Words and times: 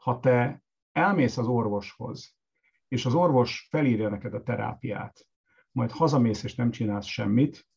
Ha 0.00 0.20
te 0.20 0.62
elmész 0.92 1.36
az 1.36 1.46
orvoshoz, 1.46 2.36
és 2.88 3.06
az 3.06 3.14
orvos 3.14 3.66
felírja 3.70 4.08
neked 4.08 4.34
a 4.34 4.42
terápiát, 4.42 5.28
majd 5.72 5.90
hazamész 5.90 6.42
és 6.42 6.54
nem 6.54 6.70
csinálsz 6.70 7.06
semmit, 7.06 7.68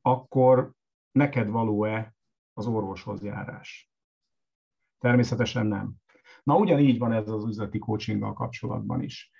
akkor 0.00 0.72
neked 1.12 1.48
való-e 1.48 2.14
az 2.52 2.66
orvoshoz 2.66 3.22
járás? 3.22 3.90
Természetesen 4.98 5.66
nem. 5.66 5.94
Na 6.42 6.56
ugyanígy 6.56 6.98
van 6.98 7.12
ez 7.12 7.28
az 7.28 7.44
üzleti 7.44 7.78
coachinggal 7.78 8.32
kapcsolatban 8.32 9.02
is. 9.02 9.30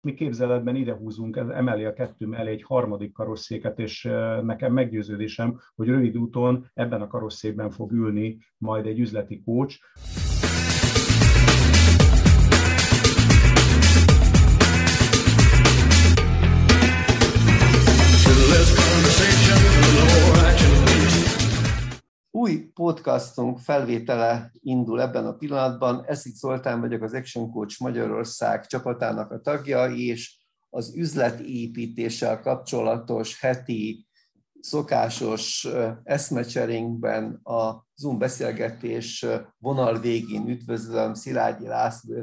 Mi 0.00 0.14
képzeletben 0.14 0.76
ide 0.76 0.94
húzunk, 0.94 1.36
ez 1.36 1.48
emeli 1.48 1.84
a 1.84 1.92
kettő 1.92 2.26
mellé 2.26 2.50
egy 2.50 2.62
harmadik 2.62 3.12
karosszéket, 3.12 3.78
és 3.78 4.02
nekem 4.42 4.72
meggyőződésem, 4.72 5.60
hogy 5.74 5.88
rövid 5.88 6.16
úton 6.16 6.70
ebben 6.74 7.02
a 7.02 7.06
karosszékben 7.06 7.70
fog 7.70 7.92
ülni 7.92 8.38
majd 8.58 8.86
egy 8.86 8.98
üzleti 8.98 9.42
coach. 9.42 9.78
Új 22.44 22.70
podcastunk 22.74 23.58
felvétele 23.58 24.50
indul 24.60 25.00
ebben 25.00 25.26
a 25.26 25.34
pillanatban. 25.34 26.04
Eszik 26.06 26.34
Zoltán 26.34 26.80
vagyok, 26.80 27.02
az 27.02 27.14
Action 27.14 27.50
Coach 27.50 27.80
Magyarország 27.80 28.66
csapatának 28.66 29.30
a 29.30 29.40
tagja, 29.40 29.86
és 29.86 30.38
az 30.70 30.96
üzletépítéssel 30.96 32.40
kapcsolatos 32.40 33.40
heti 33.40 34.06
szokásos 34.60 35.68
eszmecserénkben 36.02 37.40
a 37.42 37.86
Zoom 37.94 38.18
beszélgetés 38.18 39.26
vonal 39.58 40.00
végén 40.00 40.48
üdvözlöm 40.48 41.14
Szilágyi 41.14 41.66
László 41.66 42.22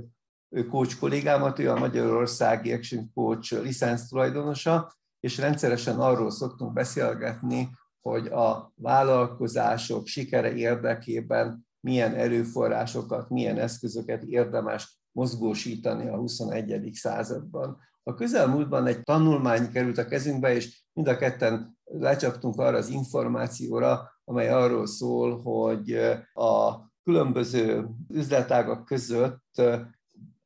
coach 0.69 0.99
kollégámat, 0.99 1.59
ő 1.59 1.69
a 1.69 1.79
Magyarországi 1.79 2.73
Action 2.73 3.11
Coach 3.13 3.61
licenc 3.61 4.07
tulajdonosa, 4.07 4.93
és 5.19 5.37
rendszeresen 5.37 5.99
arról 5.99 6.31
szoktunk 6.31 6.73
beszélgetni, 6.73 7.69
hogy 8.01 8.27
a 8.27 8.73
vállalkozások 8.75 10.07
sikere 10.07 10.53
érdekében 10.53 11.67
milyen 11.79 12.13
erőforrásokat, 12.13 13.29
milyen 13.29 13.57
eszközöket 13.57 14.23
érdemes 14.23 14.99
mozgósítani 15.11 16.07
a 16.07 16.17
21. 16.17 16.89
században. 16.93 17.77
A 18.03 18.13
közelmúltban 18.13 18.87
egy 18.87 19.03
tanulmány 19.03 19.71
került 19.71 19.97
a 19.97 20.05
kezünkbe, 20.05 20.53
és 20.53 20.83
mind 20.93 21.07
a 21.07 21.17
ketten 21.17 21.77
lecsaptunk 21.83 22.59
arra 22.59 22.77
az 22.77 22.89
információra, 22.89 24.11
amely 24.23 24.49
arról 24.49 24.87
szól, 24.87 25.41
hogy 25.41 25.93
a 26.33 26.75
különböző 27.03 27.87
üzletágak 28.09 28.85
között 28.85 29.61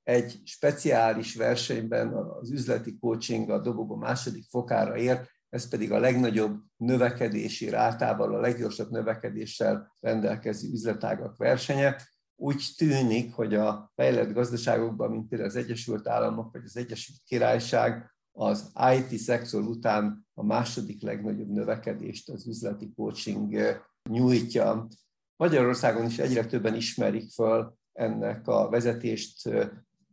egy 0.04 0.42
speciális 0.44 1.36
versenyben 1.36 2.14
az 2.14 2.52
üzleti 2.52 2.98
coaching 3.00 3.50
a 3.50 3.60
dobogó 3.60 3.96
második 3.96 4.46
fokára 4.50 4.98
ért, 4.98 5.30
ez 5.50 5.68
pedig 5.68 5.92
a 5.92 6.00
legnagyobb 6.00 6.62
növekedési 6.78 7.70
rátával, 7.70 8.36
a 8.36 8.40
leggyorsabb 8.40 8.92
növekedéssel 8.92 9.96
rendelkező 10.00 10.72
üzletágak 10.72 11.38
versenye. 11.38 11.96
Úgy 12.36 12.70
tűnik, 12.78 13.34
hogy 13.34 13.56
a 13.56 13.92
fejlett 13.96 14.34
gazdaságokban, 14.34 15.12
mint 15.12 15.28
például 15.28 15.50
az 15.50 15.56
Egyesült 15.56 16.08
Államok 16.08 16.52
vagy 16.52 16.62
az 16.66 16.78
Egyesült 16.78 17.20
Királyság, 17.26 18.16
az 18.32 18.72
IT 18.96 19.20
szektor 19.20 19.64
után 19.64 20.28
a 20.34 20.44
második 20.44 21.02
legnagyobb 21.02 21.50
növekedést 21.50 22.30
az 22.30 22.48
üzleti 22.48 22.94
coaching 22.96 23.82
nyújtja. 24.10 24.88
Magyarországon 25.36 26.06
is 26.06 26.20
egyre 26.20 26.46
többen 26.46 26.76
ismerik 26.76 27.32
föl 27.32 27.78
ennek 27.94 28.48
a 28.48 28.70
vezetést, 28.70 29.50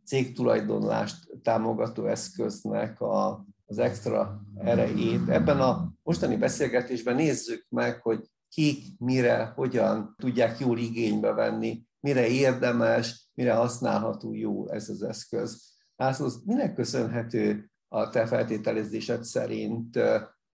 cégtulajdonlást 0.05 1.27
támogató 1.41 2.05
eszköznek 2.05 3.01
a 3.01 3.45
az 3.73 3.79
extra 3.79 4.41
erejét. 4.57 5.29
Ebben 5.29 5.59
a 5.59 5.93
mostani 6.03 6.37
beszélgetésben 6.37 7.15
nézzük 7.15 7.65
meg, 7.69 8.01
hogy 8.01 8.19
kik, 8.49 8.99
mire, 8.99 9.51
hogyan 9.55 10.15
tudják 10.17 10.59
jól 10.59 10.77
igénybe 10.77 11.31
venni, 11.31 11.83
mire 11.99 12.27
érdemes, 12.27 13.29
mire 13.33 13.53
használható 13.53 14.33
jó 14.33 14.69
ez 14.69 14.89
az 14.89 15.03
eszköz. 15.03 15.63
László, 15.95 16.29
minek 16.45 16.73
köszönhető 16.73 17.71
a 17.87 18.09
te 18.09 18.25
feltételezésed 18.25 19.23
szerint 19.23 19.99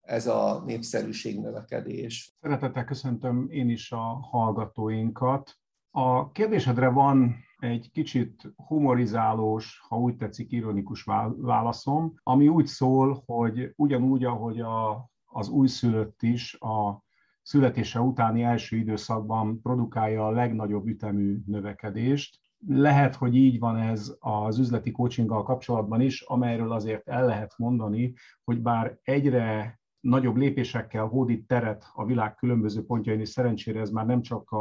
ez 0.02 0.28
a 0.28 0.64
népszerűség 0.66 1.40
növekedés? 1.40 2.36
Szeretettel 2.42 2.86
köszöntöm 2.86 3.48
én 3.50 3.70
is 3.70 3.92
a 3.92 4.28
hallgatóinkat. 4.32 5.58
A 5.92 6.32
kérdésedre 6.32 6.88
van 6.88 7.36
egy 7.64 7.92
kicsit 7.92 8.54
humorizálós, 8.56 9.82
ha 9.90 10.00
úgy 10.00 10.16
tetszik, 10.16 10.52
ironikus 10.52 11.08
válaszom, 11.38 12.14
ami 12.24 12.48
úgy 12.48 12.66
szól, 12.66 13.24
hogy 13.26 13.74
ugyanúgy, 13.76 14.24
ahogy 14.24 14.60
a, 14.60 15.10
az 15.26 15.50
újszülött 15.50 16.22
is 16.22 16.54
a 16.60 17.04
születése 17.42 18.02
utáni 18.02 18.44
első 18.44 18.78
időszakban 18.78 19.62
produkálja 19.62 20.26
a 20.26 20.32
legnagyobb 20.32 20.88
ütemű 20.88 21.38
növekedést. 21.46 22.40
Lehet, 22.68 23.16
hogy 23.16 23.36
így 23.36 23.60
van 23.60 23.78
ez 23.78 24.16
az 24.20 24.60
üzleti 24.60 24.92
coachinggal 24.92 25.44
kapcsolatban 25.44 26.02
is, 26.02 26.22
amelyről 26.22 26.72
azért 26.72 27.08
el 27.08 27.26
lehet 27.26 27.54
mondani, 27.58 28.14
hogy 28.44 28.62
bár 28.62 29.00
egyre 29.02 29.80
nagyobb 30.04 30.36
lépésekkel 30.36 31.06
hódít 31.06 31.48
teret 31.48 31.86
a 31.94 32.06
világ 32.06 32.36
különböző 32.36 32.86
pontjain, 32.86 33.20
és 33.20 33.30
szerencsére 33.30 33.80
ez 33.80 33.90
már 33.90 34.06
nem 34.06 34.22
csak 34.22 34.52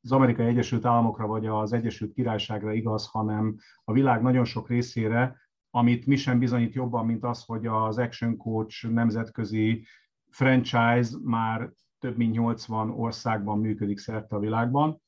az 0.00 0.12
Amerikai 0.12 0.46
Egyesült 0.46 0.84
Államokra 0.84 1.26
vagy 1.26 1.46
az 1.46 1.72
Egyesült 1.72 2.12
Királyságra 2.12 2.72
igaz, 2.72 3.06
hanem 3.06 3.56
a 3.84 3.92
világ 3.92 4.22
nagyon 4.22 4.44
sok 4.44 4.68
részére, 4.68 5.36
amit 5.70 6.06
mi 6.06 6.16
sem 6.16 6.38
bizonyít 6.38 6.74
jobban, 6.74 7.06
mint 7.06 7.24
az, 7.24 7.44
hogy 7.44 7.66
az 7.66 7.98
Action 7.98 8.36
Coach 8.36 8.88
nemzetközi 8.88 9.84
franchise 10.30 11.16
már 11.24 11.72
több 11.98 12.16
mint 12.16 12.34
80 12.34 12.90
országban 12.90 13.58
működik 13.58 13.98
szerte 13.98 14.36
a 14.36 14.38
világban. 14.38 15.02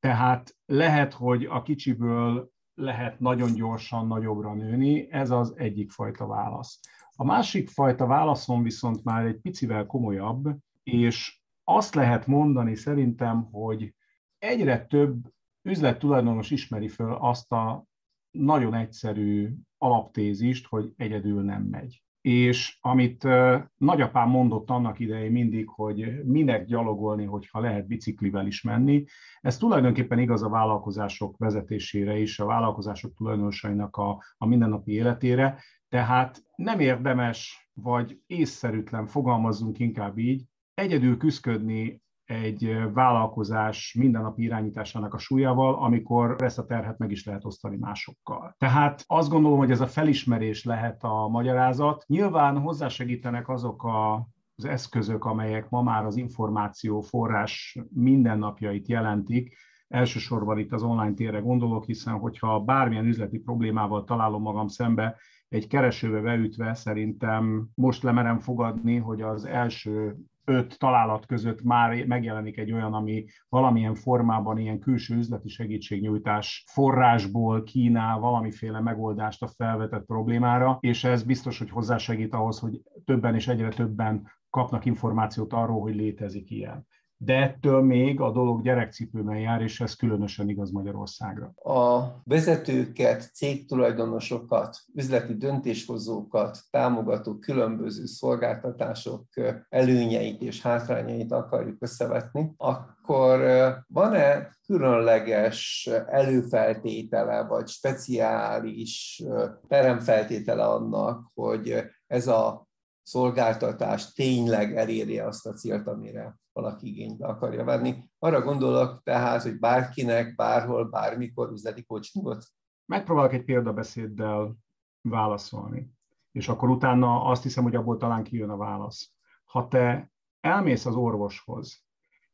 Tehát 0.00 0.56
lehet, 0.66 1.12
hogy 1.12 1.44
a 1.44 1.62
kicsiből 1.62 2.50
lehet 2.74 3.20
nagyon 3.20 3.54
gyorsan 3.54 4.06
nagyobbra 4.06 4.54
nőni, 4.54 5.12
ez 5.12 5.30
az 5.30 5.54
egyik 5.56 5.90
fajta 5.90 6.26
válasz. 6.26 6.80
A 7.16 7.24
másik 7.24 7.68
fajta 7.68 8.06
válaszom 8.06 8.62
viszont 8.62 9.04
már 9.04 9.26
egy 9.26 9.40
picivel 9.40 9.86
komolyabb, 9.86 10.56
és 10.82 11.40
azt 11.64 11.94
lehet 11.94 12.26
mondani 12.26 12.74
szerintem, 12.74 13.48
hogy 13.52 13.94
egyre 14.38 14.86
több 14.86 15.32
üzlettulajdonos 15.62 16.50
ismeri 16.50 16.88
föl 16.88 17.12
azt 17.12 17.52
a 17.52 17.84
nagyon 18.30 18.74
egyszerű 18.74 19.54
alaptézist, 19.78 20.66
hogy 20.66 20.92
egyedül 20.96 21.42
nem 21.42 21.62
megy. 21.62 22.02
És 22.20 22.78
amit 22.80 23.28
nagyapám 23.76 24.28
mondott 24.28 24.70
annak 24.70 24.98
idején 24.98 25.32
mindig, 25.32 25.68
hogy 25.68 26.24
minek 26.24 26.64
gyalogolni, 26.64 27.24
hogyha 27.24 27.60
lehet 27.60 27.86
biciklivel 27.86 28.46
is 28.46 28.62
menni, 28.62 29.04
ez 29.40 29.56
tulajdonképpen 29.56 30.18
igaz 30.18 30.42
a 30.42 30.48
vállalkozások 30.48 31.36
vezetésére 31.38 32.18
is, 32.18 32.38
a 32.38 32.46
vállalkozások 32.46 33.14
tulajdonosainak 33.14 33.96
a, 33.96 34.22
a 34.36 34.46
mindennapi 34.46 34.92
életére, 34.92 35.58
tehát 35.94 36.42
nem 36.56 36.80
érdemes, 36.80 37.70
vagy 37.74 38.20
észszerűtlen, 38.26 39.06
fogalmazzunk 39.06 39.78
inkább 39.78 40.18
így, 40.18 40.44
egyedül 40.74 41.16
küzdködni 41.16 42.02
egy 42.24 42.92
vállalkozás 42.92 43.94
mindennapi 43.98 44.42
irányításának 44.42 45.14
a 45.14 45.18
súlyával, 45.18 45.74
amikor 45.74 46.36
ezt 46.42 46.58
a 46.58 46.64
terhet 46.64 46.98
meg 46.98 47.10
is 47.10 47.24
lehet 47.24 47.44
osztani 47.44 47.76
másokkal. 47.76 48.54
Tehát 48.58 49.04
azt 49.06 49.28
gondolom, 49.28 49.58
hogy 49.58 49.70
ez 49.70 49.80
a 49.80 49.86
felismerés 49.86 50.64
lehet 50.64 51.02
a 51.02 51.28
magyarázat. 51.28 52.04
Nyilván 52.06 52.58
hozzásegítenek 52.58 53.48
azok 53.48 53.84
a 53.84 54.28
az 54.56 54.64
eszközök, 54.64 55.24
amelyek 55.24 55.68
ma 55.68 55.82
már 55.82 56.04
az 56.04 56.16
információ 56.16 57.00
forrás 57.00 57.78
mindennapjait 57.90 58.88
jelentik, 58.88 59.56
elsősorban 59.88 60.58
itt 60.58 60.72
az 60.72 60.82
online 60.82 61.14
térre 61.14 61.38
gondolok, 61.38 61.84
hiszen 61.84 62.14
hogyha 62.14 62.60
bármilyen 62.60 63.06
üzleti 63.06 63.38
problémával 63.38 64.04
találom 64.04 64.42
magam 64.42 64.68
szembe, 64.68 65.16
egy 65.54 65.66
keresőbe 65.66 66.20
beütve 66.20 66.74
szerintem 66.74 67.68
most 67.74 68.02
lemerem 68.02 68.38
fogadni, 68.38 68.96
hogy 68.96 69.22
az 69.22 69.44
első 69.44 70.16
öt 70.44 70.78
találat 70.78 71.26
között 71.26 71.62
már 71.62 72.06
megjelenik 72.06 72.58
egy 72.58 72.72
olyan, 72.72 72.94
ami 72.94 73.24
valamilyen 73.48 73.94
formában 73.94 74.58
ilyen 74.58 74.78
külső 74.78 75.16
üzleti 75.16 75.48
segítségnyújtás 75.48 76.64
forrásból 76.72 77.62
kínál 77.62 78.18
valamiféle 78.18 78.80
megoldást 78.80 79.42
a 79.42 79.46
felvetett 79.46 80.04
problémára, 80.04 80.78
és 80.80 81.04
ez 81.04 81.22
biztos, 81.22 81.58
hogy 81.58 81.70
hozzásegít 81.70 82.34
ahhoz, 82.34 82.58
hogy 82.58 82.80
többen 83.04 83.34
és 83.34 83.48
egyre 83.48 83.68
többen 83.68 84.30
kapnak 84.50 84.84
információt 84.84 85.52
arról, 85.52 85.80
hogy 85.80 85.94
létezik 85.94 86.50
ilyen. 86.50 86.86
De 87.24 87.34
ettől 87.34 87.82
még 87.82 88.20
a 88.20 88.30
dolog 88.30 88.62
gyerekcipőben 88.62 89.38
jár, 89.38 89.60
és 89.60 89.80
ez 89.80 89.94
különösen 89.94 90.48
igaz 90.48 90.70
Magyarországra. 90.70 91.52
A 91.54 92.04
vezetőket, 92.24 93.30
cégtulajdonosokat, 93.34 94.78
üzleti 94.94 95.36
döntéshozókat 95.36 96.58
támogató 96.70 97.38
különböző 97.38 98.06
szolgáltatások 98.06 99.26
előnyeit 99.68 100.42
és 100.42 100.62
hátrányait 100.62 101.32
akarjuk 101.32 101.82
összevetni, 101.82 102.52
akkor 102.56 103.40
van-e 103.86 104.56
különleges 104.66 105.88
előfeltétele, 106.06 107.42
vagy 107.42 107.68
speciális 107.68 109.22
teremfeltétele 109.68 110.64
annak, 110.64 111.30
hogy 111.34 111.84
ez 112.06 112.26
a 112.26 112.66
szolgáltatás 113.02 114.12
tényleg 114.12 114.76
elérje 114.76 115.26
azt 115.26 115.46
a 115.46 115.52
célt, 115.52 115.86
amire 115.86 116.42
valaki 116.54 116.86
igénybe 116.88 117.26
akarja 117.26 117.64
venni. 117.64 118.10
Arra 118.18 118.42
gondolok 118.42 119.02
tehát, 119.02 119.42
hogy 119.42 119.58
bárkinek, 119.58 120.34
bárhol, 120.34 120.88
bármikor 120.88 121.50
üzleti 121.50 121.84
coachingot? 121.84 122.44
Megpróbálok 122.86 123.32
egy 123.32 123.44
példabeszéddel 123.44 124.56
válaszolni, 125.00 125.90
és 126.32 126.48
akkor 126.48 126.68
utána 126.68 127.24
azt 127.24 127.42
hiszem, 127.42 127.62
hogy 127.62 127.74
abból 127.74 127.96
talán 127.96 128.22
kijön 128.22 128.50
a 128.50 128.56
válasz. 128.56 129.12
Ha 129.44 129.68
te 129.68 130.12
elmész 130.40 130.86
az 130.86 130.94
orvoshoz, 130.94 131.84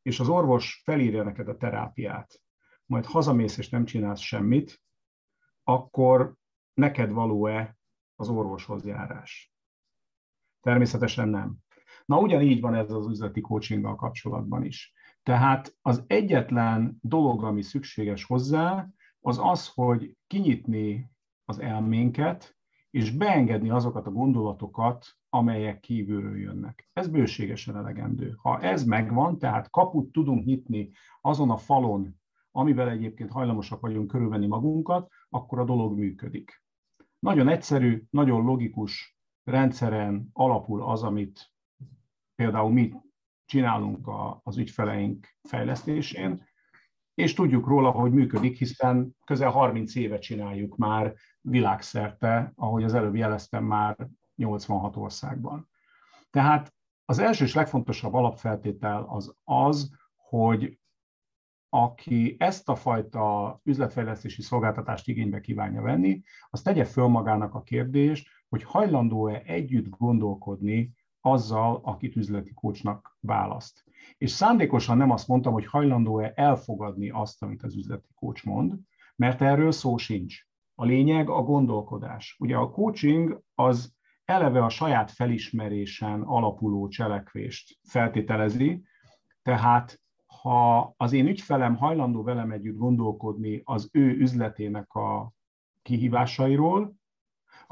és 0.02 0.20
az 0.20 0.28
orvos 0.28 0.82
felírja 0.84 1.22
neked 1.22 1.48
a 1.48 1.56
terápiát, 1.56 2.40
majd 2.86 3.04
hazamész 3.04 3.58
és 3.58 3.68
nem 3.68 3.84
csinálsz 3.84 4.20
semmit, 4.20 4.82
akkor 5.64 6.34
neked 6.74 7.10
való-e 7.10 7.76
az 8.16 8.28
orvoshoz 8.28 8.84
járás? 8.84 9.54
Természetesen 10.60 11.28
nem. 11.28 11.56
Na 12.10 12.20
ugyanígy 12.20 12.60
van 12.60 12.74
ez 12.74 12.90
az 12.90 13.06
üzleti 13.06 13.40
coachinggal 13.40 13.94
kapcsolatban 13.94 14.64
is. 14.64 14.92
Tehát 15.22 15.76
az 15.82 16.04
egyetlen 16.06 16.98
dolog, 17.00 17.44
ami 17.44 17.62
szükséges 17.62 18.24
hozzá, 18.24 18.88
az 19.20 19.38
az, 19.42 19.70
hogy 19.74 20.16
kinyitni 20.26 21.10
az 21.44 21.60
elménket, 21.60 22.56
és 22.90 23.10
beengedni 23.10 23.70
azokat 23.70 24.06
a 24.06 24.10
gondolatokat, 24.10 25.06
amelyek 25.28 25.80
kívülről 25.80 26.38
jönnek. 26.38 26.90
Ez 26.92 27.08
bőségesen 27.08 27.76
elegendő. 27.76 28.34
Ha 28.36 28.60
ez 28.60 28.84
megvan, 28.84 29.38
tehát 29.38 29.70
kaput 29.70 30.12
tudunk 30.12 30.44
nyitni 30.44 30.90
azon 31.20 31.50
a 31.50 31.56
falon, 31.56 32.20
amivel 32.50 32.88
egyébként 32.88 33.30
hajlamosak 33.30 33.80
vagyunk 33.80 34.08
körülvenni 34.08 34.46
magunkat, 34.46 35.10
akkor 35.28 35.58
a 35.58 35.64
dolog 35.64 35.98
működik. 35.98 36.62
Nagyon 37.18 37.48
egyszerű, 37.48 38.04
nagyon 38.10 38.44
logikus 38.44 39.18
rendszeren 39.44 40.28
alapul 40.32 40.82
az, 40.82 41.02
amit 41.02 41.50
például 42.40 42.72
mi 42.72 42.92
csinálunk 43.44 44.06
a, 44.06 44.40
az 44.44 44.56
ügyfeleink 44.56 45.26
fejlesztésén, 45.42 46.48
és 47.14 47.34
tudjuk 47.34 47.66
róla, 47.66 47.90
hogy 47.90 48.12
működik, 48.12 48.58
hiszen 48.58 49.16
közel 49.24 49.50
30 49.50 49.94
éve 49.94 50.18
csináljuk 50.18 50.76
már 50.76 51.14
világszerte, 51.40 52.52
ahogy 52.54 52.84
az 52.84 52.94
előbb 52.94 53.14
jeleztem 53.14 53.64
már 53.64 53.96
86 54.36 54.96
országban. 54.96 55.68
Tehát 56.30 56.74
az 57.04 57.18
első 57.18 57.44
és 57.44 57.54
legfontosabb 57.54 58.14
alapfeltétel 58.14 59.06
az 59.08 59.34
az, 59.44 59.90
hogy 60.16 60.78
aki 61.68 62.36
ezt 62.38 62.68
a 62.68 62.74
fajta 62.74 63.60
üzletfejlesztési 63.64 64.42
szolgáltatást 64.42 65.08
igénybe 65.08 65.40
kívánja 65.40 65.82
venni, 65.82 66.22
az 66.50 66.62
tegye 66.62 66.84
föl 66.84 67.06
magának 67.06 67.54
a 67.54 67.62
kérdést, 67.62 68.28
hogy 68.48 68.62
hajlandó-e 68.62 69.42
együtt 69.44 69.88
gondolkodni 69.88 70.98
azzal, 71.20 71.80
akit 71.82 72.16
üzleti 72.16 72.52
kócsnak 72.54 73.16
választ. 73.20 73.84
És 74.18 74.30
szándékosan 74.30 74.96
nem 74.96 75.10
azt 75.10 75.28
mondtam, 75.28 75.52
hogy 75.52 75.66
hajlandó-e 75.66 76.32
elfogadni 76.34 77.10
azt, 77.10 77.42
amit 77.42 77.62
az 77.62 77.76
üzleti 77.76 78.08
kócs 78.14 78.44
mond, 78.44 78.74
mert 79.16 79.42
erről 79.42 79.72
szó 79.72 79.96
sincs. 79.96 80.42
A 80.74 80.84
lényeg 80.84 81.28
a 81.28 81.42
gondolkodás. 81.42 82.36
Ugye 82.38 82.56
a 82.56 82.70
coaching 82.70 83.42
az 83.54 83.94
eleve 84.24 84.64
a 84.64 84.68
saját 84.68 85.10
felismerésen 85.10 86.20
alapuló 86.22 86.88
cselekvést 86.88 87.78
feltételezi, 87.82 88.82
tehát 89.42 90.00
ha 90.42 90.94
az 90.96 91.12
én 91.12 91.26
ügyfelem 91.26 91.76
hajlandó 91.76 92.22
velem 92.22 92.50
együtt 92.50 92.76
gondolkodni 92.76 93.60
az 93.64 93.88
ő 93.92 94.10
üzletének 94.10 94.92
a 94.92 95.32
kihívásairól, 95.82 96.94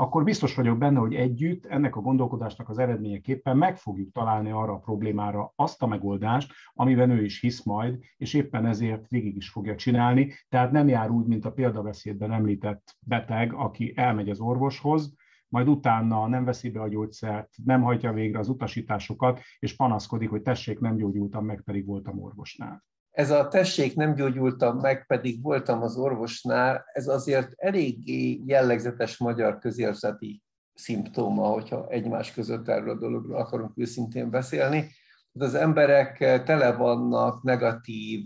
akkor 0.01 0.25
biztos 0.25 0.55
vagyok 0.55 0.79
benne, 0.79 0.99
hogy 0.99 1.15
együtt 1.15 1.67
ennek 1.67 1.97
a 1.97 2.01
gondolkodásnak 2.01 2.69
az 2.69 2.79
eredményeképpen 2.79 3.57
meg 3.57 3.77
fogjuk 3.77 4.13
találni 4.13 4.51
arra 4.51 4.73
a 4.73 4.79
problémára 4.79 5.53
azt 5.57 5.83
a 5.83 5.87
megoldást, 5.87 6.53
amiben 6.75 7.11
ő 7.11 7.25
is 7.25 7.41
hisz 7.41 7.65
majd, 7.65 7.99
és 8.17 8.35
éppen 8.35 8.67
ezért 8.67 9.09
végig 9.09 9.37
is 9.37 9.49
fogja 9.49 9.75
csinálni. 9.75 10.33
Tehát 10.49 10.71
nem 10.71 10.89
jár 10.89 11.11
úgy, 11.11 11.27
mint 11.27 11.45
a 11.45 11.53
példabeszédben 11.53 12.33
említett 12.33 12.97
beteg, 13.01 13.53
aki 13.53 13.93
elmegy 13.97 14.31
az 14.31 14.41
orvoshoz, 14.41 15.15
majd 15.49 15.69
utána 15.69 16.27
nem 16.27 16.45
veszi 16.45 16.71
be 16.71 16.81
a 16.81 16.89
gyógyszert, 16.89 17.51
nem 17.65 17.83
hajtja 17.83 18.13
végre 18.13 18.39
az 18.39 18.49
utasításokat, 18.49 19.41
és 19.59 19.77
panaszkodik, 19.77 20.31
hogy 20.31 20.43
tessék, 20.43 20.79
nem 20.79 20.97
gyógyultam 20.97 21.45
meg, 21.45 21.63
pedig 21.65 21.87
voltam 21.87 22.23
orvosnál. 22.23 22.85
Ez 23.11 23.31
a 23.31 23.49
tessék, 23.49 23.95
nem 23.95 24.15
gyógyultam 24.15 24.77
meg, 24.77 25.07
pedig 25.07 25.43
voltam 25.43 25.83
az 25.83 25.97
orvosnál, 25.97 26.85
ez 26.93 27.09
azért 27.09 27.53
eléggé 27.57 28.43
jellegzetes 28.47 29.17
magyar 29.17 29.59
közérzeti 29.59 30.43
szimptóma, 30.75 31.47
hogyha 31.47 31.89
egymás 31.89 32.33
között 32.33 32.69
erről 32.69 32.91
a 32.91 32.99
dologról 32.99 33.37
akarunk 33.37 33.73
őszintén 33.77 34.31
beszélni. 34.31 34.91
Az 35.33 35.55
emberek 35.55 36.19
tele 36.45 36.73
vannak 36.73 37.43
negatív 37.43 38.25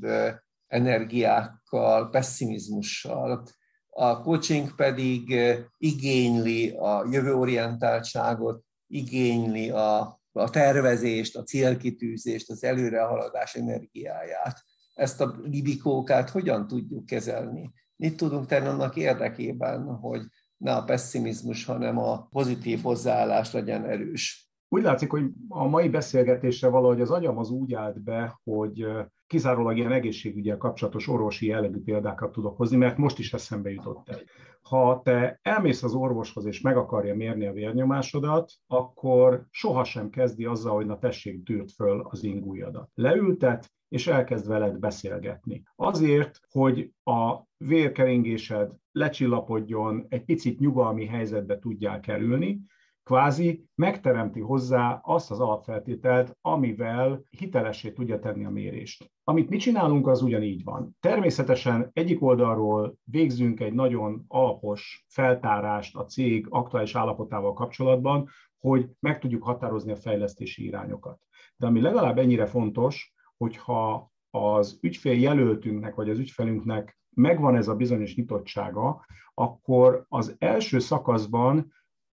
energiákkal, 0.66 2.10
pessimizmussal, 2.10 3.44
a 3.88 4.20
coaching 4.20 4.74
pedig 4.74 5.34
igényli 5.78 6.70
a 6.70 7.06
jövőorientáltságot, 7.10 8.64
igényli 8.86 9.70
a, 9.70 10.20
a 10.32 10.50
tervezést, 10.50 11.36
a 11.36 11.42
célkitűzést, 11.42 12.50
az 12.50 12.64
előrehaladás 12.64 13.54
energiáját 13.54 14.64
ezt 14.94 15.20
a 15.20 15.34
libikókát 15.42 16.30
hogyan 16.30 16.66
tudjuk 16.66 17.06
kezelni? 17.06 17.72
Mit 17.96 18.16
tudunk 18.16 18.46
tenni 18.46 18.66
annak 18.66 18.96
érdekében, 18.96 19.84
hogy 19.84 20.22
ne 20.56 20.74
a 20.74 20.84
pessimizmus, 20.84 21.64
hanem 21.64 21.98
a 21.98 22.26
pozitív 22.30 22.82
hozzáállás 22.82 23.52
legyen 23.52 23.84
erős? 23.84 24.50
Úgy 24.68 24.82
látszik, 24.82 25.10
hogy 25.10 25.24
a 25.48 25.68
mai 25.68 25.88
beszélgetésre 25.88 26.68
valahogy 26.68 27.00
az 27.00 27.10
agyam 27.10 27.38
az 27.38 27.50
úgy 27.50 27.74
állt 27.74 28.02
be, 28.02 28.40
hogy 28.44 28.86
kizárólag 29.32 29.76
ilyen 29.76 29.92
egészségügyel 29.92 30.56
kapcsolatos 30.56 31.08
orvosi 31.08 31.46
jellegű 31.46 31.80
példákat 31.80 32.32
tudok 32.32 32.56
hozni, 32.56 32.76
mert 32.76 32.96
most 32.96 33.18
is 33.18 33.32
eszembe 33.32 33.70
jutott 33.70 34.08
egy. 34.08 34.24
Ha 34.62 35.00
te 35.04 35.38
elmész 35.42 35.82
az 35.82 35.94
orvoshoz 35.94 36.44
és 36.44 36.60
meg 36.60 36.76
akarja 36.76 37.14
mérni 37.14 37.46
a 37.46 37.52
vérnyomásodat, 37.52 38.52
akkor 38.66 39.46
sohasem 39.50 40.10
kezdi 40.10 40.44
azzal, 40.44 40.74
hogy 40.74 40.86
na 40.86 40.98
tessék, 40.98 41.44
tűrt 41.44 41.72
föl 41.72 42.06
az 42.10 42.24
ingújadat. 42.24 42.90
Leültet, 42.94 43.70
és 43.88 44.06
elkezd 44.06 44.48
veled 44.48 44.78
beszélgetni. 44.78 45.62
Azért, 45.76 46.40
hogy 46.50 46.92
a 47.04 47.36
vérkeringésed 47.56 48.70
lecsillapodjon, 48.92 50.06
egy 50.08 50.24
picit 50.24 50.58
nyugalmi 50.58 51.06
helyzetbe 51.06 51.58
tudjál 51.58 52.00
kerülni, 52.00 52.60
kvázi 53.04 53.64
megteremti 53.74 54.40
hozzá 54.40 55.00
azt 55.02 55.30
az 55.30 55.40
alapfeltételt, 55.40 56.36
amivel 56.40 57.22
hitelessé 57.30 57.92
tudja 57.92 58.18
tenni 58.18 58.44
a 58.44 58.50
mérést. 58.50 59.10
Amit 59.24 59.48
mi 59.48 59.56
csinálunk, 59.56 60.06
az 60.06 60.22
ugyanígy 60.22 60.64
van. 60.64 60.96
Természetesen 61.00 61.90
egyik 61.92 62.22
oldalról 62.22 62.96
végzünk 63.04 63.60
egy 63.60 63.72
nagyon 63.72 64.24
alapos 64.28 65.04
feltárást 65.08 65.96
a 65.96 66.04
cég 66.04 66.46
aktuális 66.50 66.94
állapotával 66.94 67.52
kapcsolatban, 67.52 68.28
hogy 68.58 68.90
meg 69.00 69.18
tudjuk 69.18 69.42
határozni 69.42 69.92
a 69.92 69.96
fejlesztési 69.96 70.64
irányokat. 70.64 71.20
De 71.56 71.66
ami 71.66 71.80
legalább 71.80 72.18
ennyire 72.18 72.46
fontos, 72.46 73.14
hogyha 73.36 74.12
az 74.30 74.78
ügyfél 74.82 75.20
jelöltünknek, 75.20 75.94
vagy 75.94 76.10
az 76.10 76.18
ügyfelünknek 76.18 76.98
megvan 77.14 77.56
ez 77.56 77.68
a 77.68 77.74
bizonyos 77.74 78.14
nyitottsága, 78.14 79.06
akkor 79.34 80.04
az 80.08 80.36
első 80.38 80.78
szakaszban 80.78 81.72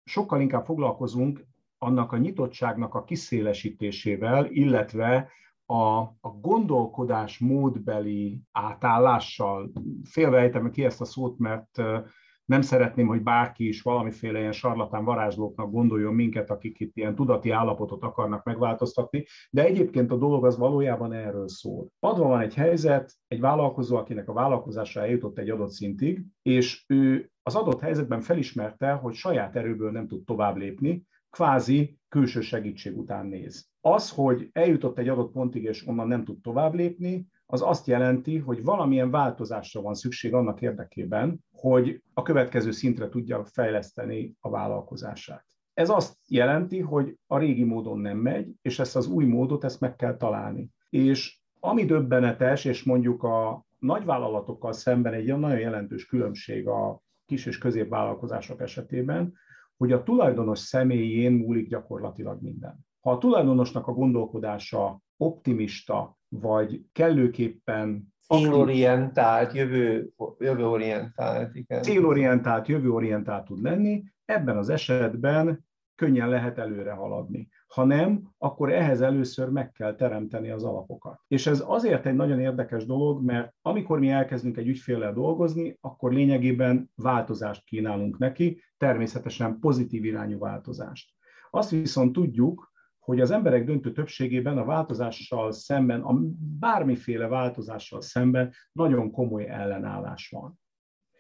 sokkal 0.10 0.42
inkább 0.42 0.66
foglalkozunk 0.66 1.46
annak 1.78 2.12
a 2.12 2.18
nyitottságnak 2.18 2.94
a 2.94 3.04
kiszélesítésével, 3.04 4.46
illetve 4.46 5.30
a, 5.66 5.98
a 6.00 6.30
gondolkodás 6.42 7.38
módbeli 7.40 8.42
átállással. 8.52 9.72
Félvejtem 10.04 10.72
ki 10.72 10.86
ezt 10.86 11.02
a 11.02 11.06
szót, 11.06 11.38
mert 11.38 11.82
nem 12.50 12.62
szeretném, 12.62 13.08
hogy 13.08 13.22
bárki 13.22 13.68
is 13.68 13.82
valamiféle 13.82 14.40
ilyen 14.40 14.52
sarlatán 14.52 15.04
varázslóknak 15.04 15.72
gondoljon 15.72 16.14
minket, 16.14 16.50
akik 16.50 16.80
itt 16.80 16.98
ilyen 16.98 17.16
tudati 17.16 17.50
állapotot 17.50 18.04
akarnak 18.04 18.44
megváltoztatni, 18.44 19.26
de 19.50 19.66
egyébként 19.66 20.12
a 20.12 20.18
dolog 20.18 20.46
az 20.46 20.58
valójában 20.58 21.14
erről 21.14 21.48
szól. 21.48 21.88
Adva 22.00 22.28
van 22.28 22.40
egy 22.42 22.54
helyzet, 22.54 23.14
egy 23.28 23.40
vállalkozó, 23.40 23.96
akinek 23.96 24.30
a 24.30 24.34
vállalkozása 24.34 25.02
eljutott 25.02 25.38
egy 25.38 25.50
adott 25.50 25.72
szintig, 25.72 26.26
és 26.42 26.84
ő 26.88 27.32
az 27.42 27.56
adott 27.56 27.80
helyzetben 27.80 28.22
felismerte, 28.22 28.92
hogy 28.92 29.14
saját 29.14 29.56
erőből 29.56 29.92
nem 29.92 30.08
tud 30.08 30.24
tovább 30.24 30.56
lépni, 30.56 31.04
kvázi 31.30 31.98
külső 32.08 32.42
segítség 32.42 32.98
után 32.98 33.26
néz. 33.26 33.70
Az, 33.82 34.10
hogy 34.12 34.50
eljutott 34.52 34.98
egy 34.98 35.10
adott 35.10 35.32
pontig, 35.32 35.64
és 35.64 35.88
onnan 35.88 36.08
nem 36.08 36.24
tud 36.24 36.42
tovább 36.42 36.74
lépni, 36.74 37.28
az 37.52 37.62
azt 37.62 37.88
jelenti, 37.88 38.38
hogy 38.38 38.64
valamilyen 38.64 39.12
változásra 39.12 39.82
van 39.82 39.94
szükség 39.94 40.34
annak 40.34 40.62
érdekében, 40.62 41.40
hogy 41.52 42.04
a 42.14 42.22
következő 42.22 42.72
szintre 42.72 43.10
tudja 43.10 43.46
fejleszteni 43.46 44.36
a 44.40 44.50
vállalkozását. 44.50 45.46
Ez 45.74 45.90
azt 45.90 46.18
jelenti, 46.28 46.80
hogy 46.80 47.18
a 47.28 47.38
régi 47.38 47.64
módon 47.64 48.00
nem 48.00 48.18
megy, 48.18 48.52
és 48.62 48.80
ezt 48.80 48.96
az 48.96 49.08
új 49.08 49.26
módot 49.26 49.64
ezt 49.64 49.80
meg 49.80 49.96
kell 49.96 50.18
találni. 50.18 50.70
És 50.90 51.40
ami 51.60 51.86
döbbenetes, 51.86 52.66
és 52.66 52.84
mondjuk 52.84 53.24
a 53.24 53.66
nagyvállalatokkal 53.80 54.74
szemben 54.74 55.14
egy 55.14 55.38
nagyon 55.38 55.60
jelentős 55.60 56.06
különbség 56.06 56.68
a 56.68 57.02
kis 57.26 57.46
és 57.46 57.58
középvállalkozások 57.58 58.62
esetében, 58.62 59.34
hogy 59.78 59.92
a 59.92 60.04
tulajdonos 60.04 60.60
személyén 60.60 61.32
múlik 61.32 61.70
gyakorlatilag 61.70 62.42
minden. 62.42 62.86
Ha 63.00 63.12
a 63.12 63.18
tulajdonosnak 63.18 63.88
a 63.88 63.94
gondolkodása 63.94 65.02
optimista, 65.22 66.18
vagy 66.28 66.82
kellőképpen 66.92 68.14
célorientált, 68.28 69.54
jövő, 69.54 70.10
jövőorientált, 70.40 71.56
igen. 71.56 71.82
Célorientált, 71.82 72.68
jövőorientált 72.68 73.46
tud 73.46 73.62
lenni, 73.62 74.04
ebben 74.26 74.58
az 74.58 74.70
esetben 74.70 75.68
könnyen 75.96 76.30
lehet 76.30 76.58
előre 76.58 76.92
haladni. 76.92 77.50
Ha 77.68 77.86
nem, 77.86 78.30
akkor 78.38 78.72
ehhez 78.72 79.02
először 79.02 79.50
meg 79.50 79.72
kell 79.72 79.96
teremteni 79.96 80.50
az 80.50 80.64
alapokat. 80.64 81.20
És 81.28 81.48
ez 81.48 81.64
azért 81.68 82.06
egy 82.06 82.16
nagyon 82.16 82.40
érdekes 82.40 82.86
dolog, 82.86 83.24
mert 83.24 83.54
amikor 83.62 84.00
mi 84.00 84.10
elkezdünk 84.10 84.58
egy 84.58 84.68
ügyféllel 84.68 85.14
dolgozni, 85.14 85.78
akkor 85.82 86.14
lényegében 86.14 86.92
változást 86.96 87.64
kínálunk 87.64 88.18
neki, 88.18 88.62
természetesen 88.78 89.60
pozitív 89.60 90.06
irányú 90.06 90.40
változást. 90.40 91.10
Azt 91.52 91.70
viszont 91.70 92.14
tudjuk, 92.14 92.69
hogy 93.10 93.20
az 93.20 93.32
emberek 93.32 93.66
döntő 93.66 93.92
többségében 93.92 94.58
a 94.58 94.66
változással 94.66 95.52
szemben, 95.52 96.02
a 96.02 96.20
bármiféle 96.60 97.28
változással 97.28 98.02
szemben 98.02 98.54
nagyon 98.72 99.12
komoly 99.12 99.48
ellenállás 99.48 100.30
van. 100.30 100.60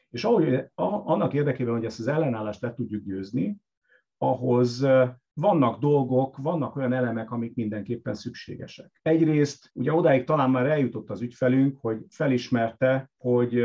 És 0.09 0.23
ahogy, 0.23 0.65
annak 0.75 1.33
érdekében, 1.33 1.73
hogy 1.73 1.85
ezt 1.85 1.99
az 1.99 2.07
ellenállást 2.07 2.61
le 2.61 2.73
tudjuk 2.73 3.03
győzni, 3.03 3.57
ahhoz 4.17 4.87
vannak 5.33 5.79
dolgok, 5.79 6.37
vannak 6.37 6.75
olyan 6.75 6.93
elemek, 6.93 7.31
amik 7.31 7.55
mindenképpen 7.55 8.13
szükségesek. 8.13 8.99
Egyrészt 9.01 9.71
ugye 9.73 9.93
odáig 9.93 10.23
talán 10.23 10.49
már 10.49 10.65
eljutott 10.65 11.09
az 11.09 11.21
ügyfelünk, 11.21 11.77
hogy 11.81 12.05
felismerte, 12.09 13.11
hogy 13.17 13.59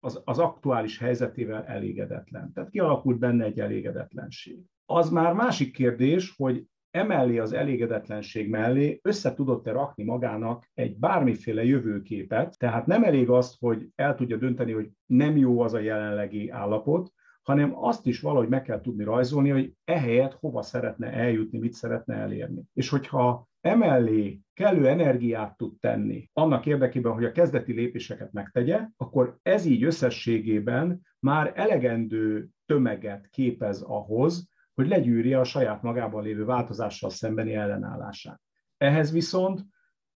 az, 0.00 0.22
az 0.24 0.38
aktuális 0.38 0.98
helyzetével 0.98 1.64
elégedetlen. 1.64 2.52
Tehát 2.52 2.70
kialakult 2.70 3.18
benne 3.18 3.44
egy 3.44 3.60
elégedetlenség. 3.60 4.58
Az 4.86 5.10
már 5.10 5.32
másik 5.32 5.72
kérdés, 5.72 6.34
hogy 6.36 6.66
emellé 6.90 7.38
az 7.38 7.52
elégedetlenség 7.52 8.48
mellé 8.48 9.00
össze 9.02 9.34
tudott-e 9.34 9.72
rakni 9.72 10.04
magának 10.04 10.70
egy 10.74 10.98
bármiféle 10.98 11.64
jövőképet, 11.64 12.58
tehát 12.58 12.86
nem 12.86 13.04
elég 13.04 13.30
azt, 13.30 13.56
hogy 13.58 13.88
el 13.94 14.14
tudja 14.14 14.36
dönteni, 14.36 14.72
hogy 14.72 14.90
nem 15.06 15.36
jó 15.36 15.60
az 15.60 15.74
a 15.74 15.78
jelenlegi 15.78 16.50
állapot, 16.50 17.12
hanem 17.42 17.84
azt 17.84 18.06
is 18.06 18.20
valahogy 18.20 18.48
meg 18.48 18.62
kell 18.62 18.80
tudni 18.80 19.04
rajzolni, 19.04 19.50
hogy 19.50 19.72
ehelyett 19.84 20.32
hova 20.32 20.62
szeretne 20.62 21.12
eljutni, 21.12 21.58
mit 21.58 21.72
szeretne 21.72 22.14
elérni. 22.14 22.62
És 22.74 22.88
hogyha 22.88 23.48
emellé 23.60 24.40
kellő 24.54 24.86
energiát 24.86 25.56
tud 25.56 25.78
tenni 25.80 26.30
annak 26.32 26.66
érdekében, 26.66 27.12
hogy 27.12 27.24
a 27.24 27.32
kezdeti 27.32 27.72
lépéseket 27.72 28.32
megtegye, 28.32 28.80
akkor 28.96 29.36
ez 29.42 29.64
így 29.64 29.82
összességében 29.82 31.00
már 31.18 31.52
elegendő 31.54 32.48
tömeget 32.66 33.28
képez 33.30 33.82
ahhoz, 33.82 34.48
hogy 34.78 34.88
legyűrje 34.88 35.38
a 35.38 35.44
saját 35.44 35.82
magában 35.82 36.22
lévő 36.22 36.44
változással 36.44 37.10
szembeni 37.10 37.54
ellenállását. 37.54 38.40
Ehhez 38.76 39.12
viszont 39.12 39.64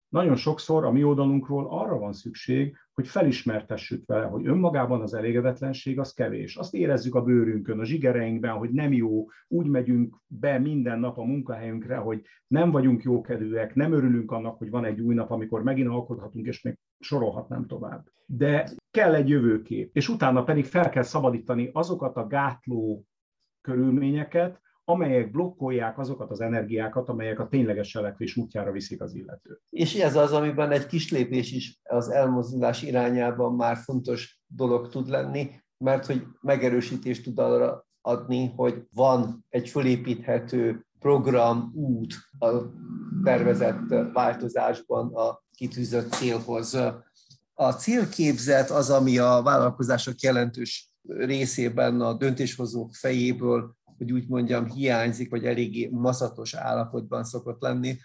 nagyon 0.10 0.36
sokszor 0.36 0.86
a 0.86 0.92
mi 0.92 1.04
oldalunkról 1.04 1.68
arra 1.70 1.98
van 1.98 2.14
szükség, 2.14 2.76
hogy 2.94 3.08
felismertessük 3.08 4.06
vele, 4.06 4.26
hogy 4.26 4.48
önmagában 4.48 5.02
az 5.02 5.14
elégedetlenség 5.14 6.00
az 6.00 6.14
kevés. 6.14 6.56
Azt 6.56 6.74
érezzük 6.74 7.16
a 7.16 7.22
bőrünkön, 7.22 7.80
a 7.80 7.86
zsigereinkben, 7.86 8.52
hogy 8.52 8.70
nem 8.72 8.94
jó, 8.94 9.26
úgy 9.48 9.68
megyünk 9.68 10.16
be 10.28 10.58
minden 10.58 11.00
nap 11.00 11.18
a 11.18 11.24
munkahelyünkre, 11.24 11.96
hogy 11.96 12.22
nem 12.48 12.72
vagyunk 12.72 13.04
jókedvűek, 13.04 13.76
nem 13.76 13.94
örülünk 13.94 14.32
annak, 14.32 14.58
hogy 14.58 14.70
van 14.70 14.86
egy 14.86 15.00
új 15.00 15.16
nap, 15.16 15.32
amikor 15.32 15.64
megint 15.64 15.90
alkothatunk, 15.90 16.46
és 16.46 16.62
még 16.62 16.78
sorolhatnám 17.00 17.68
tovább. 17.68 18.08
De 18.26 18.70
kell 18.92 19.16
egy 19.16 19.30
jövőkép, 19.30 19.96
és 19.96 20.10
utána 20.10 20.44
pedig 20.44 20.66
fel 20.66 20.90
kell 20.90 21.04
szabadítani 21.04 21.70
azokat 21.74 22.18
a 22.18 22.28
gátló 22.28 23.06
körülményeket, 23.62 24.62
amelyek 24.90 25.32
blokkolják 25.32 26.00
azokat 26.00 26.32
az 26.32 26.42
energiákat, 26.42 27.10
amelyek 27.10 27.40
a 27.40 27.48
tényleges 27.48 27.88
cselekvés 27.88 28.36
útjára 28.36 28.72
viszik 28.72 29.02
az 29.02 29.16
illetőt. 29.16 29.62
És 29.70 29.96
ez 29.96 30.16
az, 30.16 30.32
amiben 30.32 30.72
egy 30.72 30.86
kis 30.86 31.12
lépés 31.12 31.52
is 31.52 31.80
az 31.84 32.10
elmozdulás 32.10 32.82
irányában 32.82 33.56
már 33.56 33.78
fontos 33.78 34.42
dolog 34.48 34.90
tud 34.90 35.10
lenni, 35.10 35.50
mert 35.78 36.06
hogy 36.06 36.24
megerősítést 36.42 37.24
tud 37.24 37.40
arra 37.40 37.88
adni, 38.02 38.54
hogy 38.56 38.84
van 38.94 39.46
egy 39.50 39.70
fölépíthető 39.70 40.86
program, 41.00 41.72
út 41.76 42.14
a 42.40 42.48
tervezett 43.24 44.14
változásban 44.14 45.14
a 45.16 45.44
kitűzött 45.56 46.12
célhoz. 46.12 46.74
A 47.54 47.72
célképzet 47.72 48.70
az, 48.70 48.90
ami 48.90 49.18
a 49.18 49.42
vállalkozások 49.44 50.20
jelentős 50.20 50.92
részében 51.18 52.02
a 52.02 52.14
döntéshozók 52.14 52.94
fejéből 52.94 53.78
hogy 54.00 54.12
úgy 54.12 54.28
mondjam, 54.28 54.70
hiányzik, 54.70 55.30
vagy 55.30 55.46
eléggé 55.46 55.90
maszatos 55.92 56.54
állapotban 56.54 57.24
szokott 57.24 57.62
lenni. 57.62 57.98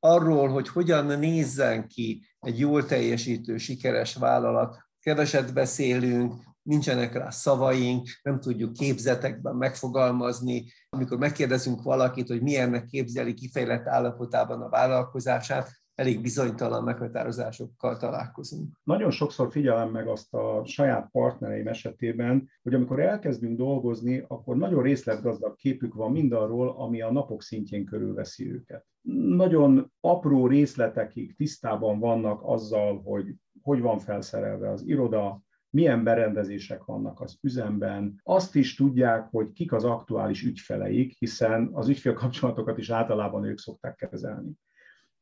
Arról, 0.00 0.48
hogy 0.48 0.68
hogyan 0.68 1.18
nézzen 1.18 1.88
ki 1.88 2.26
egy 2.40 2.58
jól 2.58 2.84
teljesítő, 2.84 3.56
sikeres 3.56 4.14
vállalat, 4.14 4.78
keveset 5.00 5.52
beszélünk, 5.52 6.34
nincsenek 6.62 7.12
rá 7.12 7.30
szavaink, 7.30 8.08
nem 8.22 8.40
tudjuk 8.40 8.72
képzetekben 8.72 9.56
megfogalmazni. 9.56 10.72
Amikor 10.88 11.18
megkérdezünk 11.18 11.82
valakit, 11.82 12.28
hogy 12.28 12.42
milyennek 12.42 12.84
képzeli 12.84 13.34
kifejlett 13.34 13.86
állapotában 13.86 14.62
a 14.62 14.68
vállalkozását, 14.68 15.70
elég 15.96 16.20
bizonytalan 16.22 16.84
meghatározásokkal 16.84 17.96
találkozunk. 17.96 18.80
Nagyon 18.84 19.10
sokszor 19.10 19.50
figyelem 19.50 19.90
meg 19.90 20.08
azt 20.08 20.34
a 20.34 20.62
saját 20.64 21.08
partnereim 21.10 21.68
esetében, 21.68 22.48
hogy 22.62 22.74
amikor 22.74 23.00
elkezdünk 23.00 23.56
dolgozni, 23.56 24.24
akkor 24.28 24.56
nagyon 24.56 24.82
részletgazdag 24.82 25.56
képük 25.56 25.94
van 25.94 26.12
mindarról, 26.12 26.68
ami 26.68 27.00
a 27.00 27.12
napok 27.12 27.42
szintjén 27.42 27.84
körülveszi 27.84 28.52
őket. 28.52 28.86
Nagyon 29.28 29.92
apró 30.00 30.46
részletekig 30.46 31.36
tisztában 31.36 31.98
vannak 31.98 32.40
azzal, 32.42 33.02
hogy 33.02 33.34
hogy 33.62 33.80
van 33.80 33.98
felszerelve 33.98 34.70
az 34.70 34.82
iroda, 34.86 35.42
milyen 35.70 36.04
berendezések 36.04 36.84
vannak 36.84 37.20
az 37.20 37.38
üzemben. 37.40 38.20
Azt 38.22 38.54
is 38.54 38.74
tudják, 38.74 39.28
hogy 39.30 39.52
kik 39.52 39.72
az 39.72 39.84
aktuális 39.84 40.42
ügyfeleik, 40.42 41.16
hiszen 41.18 41.70
az 41.72 41.88
ügyfélkapcsolatokat 41.88 42.78
is 42.78 42.90
általában 42.90 43.44
ők 43.44 43.58
szokták 43.58 43.94
kezelni. 43.94 44.50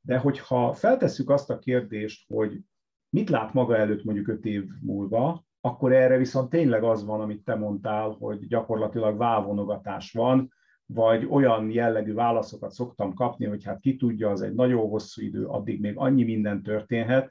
De 0.07 0.19
hogyha 0.19 0.73
feltesszük 0.73 1.31
azt 1.31 1.51
a 1.51 1.59
kérdést, 1.59 2.25
hogy 2.29 2.61
mit 3.09 3.31
lát 3.31 3.53
maga 3.53 3.77
előtt 3.77 4.05
mondjuk 4.05 4.29
öt 4.29 4.45
év 4.45 4.65
múlva, 4.81 5.45
akkor 5.61 5.93
erre 5.93 6.17
viszont 6.17 6.51
tényleg 6.51 6.83
az 6.83 7.05
van, 7.05 7.21
amit 7.21 7.45
te 7.45 7.55
mondtál, 7.55 8.11
hogy 8.11 8.47
gyakorlatilag 8.47 9.17
válvonogatás 9.17 10.13
van, 10.13 10.53
vagy 10.87 11.27
olyan 11.31 11.71
jellegű 11.71 12.13
válaszokat 12.13 12.71
szoktam 12.71 13.15
kapni, 13.15 13.47
hogy 13.47 13.65
hát 13.65 13.81
ki 13.81 13.97
tudja, 13.97 14.31
az 14.31 14.43
egy 14.43 14.55
nagyon 14.55 14.89
hosszú 14.89 15.23
idő, 15.23 15.47
addig 15.47 15.81
még 15.81 15.97
annyi 15.97 16.25
minden 16.25 16.63
történhet, 16.63 17.31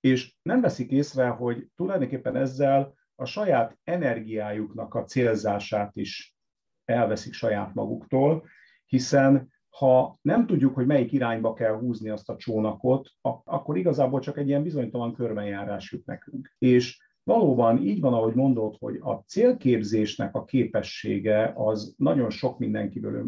és 0.00 0.34
nem 0.42 0.60
veszik 0.60 0.90
észre, 0.90 1.28
hogy 1.28 1.68
tulajdonképpen 1.76 2.36
ezzel 2.36 2.94
a 3.14 3.24
saját 3.24 3.78
energiájuknak 3.84 4.94
a 4.94 5.04
célzását 5.04 5.96
is 5.96 6.36
elveszik 6.84 7.32
saját 7.32 7.74
maguktól, 7.74 8.44
hiszen 8.86 9.52
ha 9.70 10.18
nem 10.22 10.46
tudjuk, 10.46 10.74
hogy 10.74 10.86
melyik 10.86 11.12
irányba 11.12 11.52
kell 11.52 11.78
húzni 11.78 12.08
azt 12.08 12.28
a 12.28 12.36
csónakot, 12.36 13.08
akkor 13.44 13.76
igazából 13.76 14.20
csak 14.20 14.38
egy 14.38 14.48
ilyen 14.48 14.62
bizonytalan 14.62 15.14
körbenjárás 15.14 15.92
jut 15.92 16.06
nekünk. 16.06 16.54
És 16.58 17.08
valóban 17.22 17.82
így 17.82 18.00
van, 18.00 18.12
ahogy 18.12 18.34
mondod, 18.34 18.76
hogy 18.78 18.96
a 19.00 19.12
célképzésnek 19.12 20.34
a 20.34 20.44
képessége 20.44 21.52
az 21.56 21.94
nagyon 21.96 22.30
sok 22.30 22.58
mindenkiből 22.58 23.26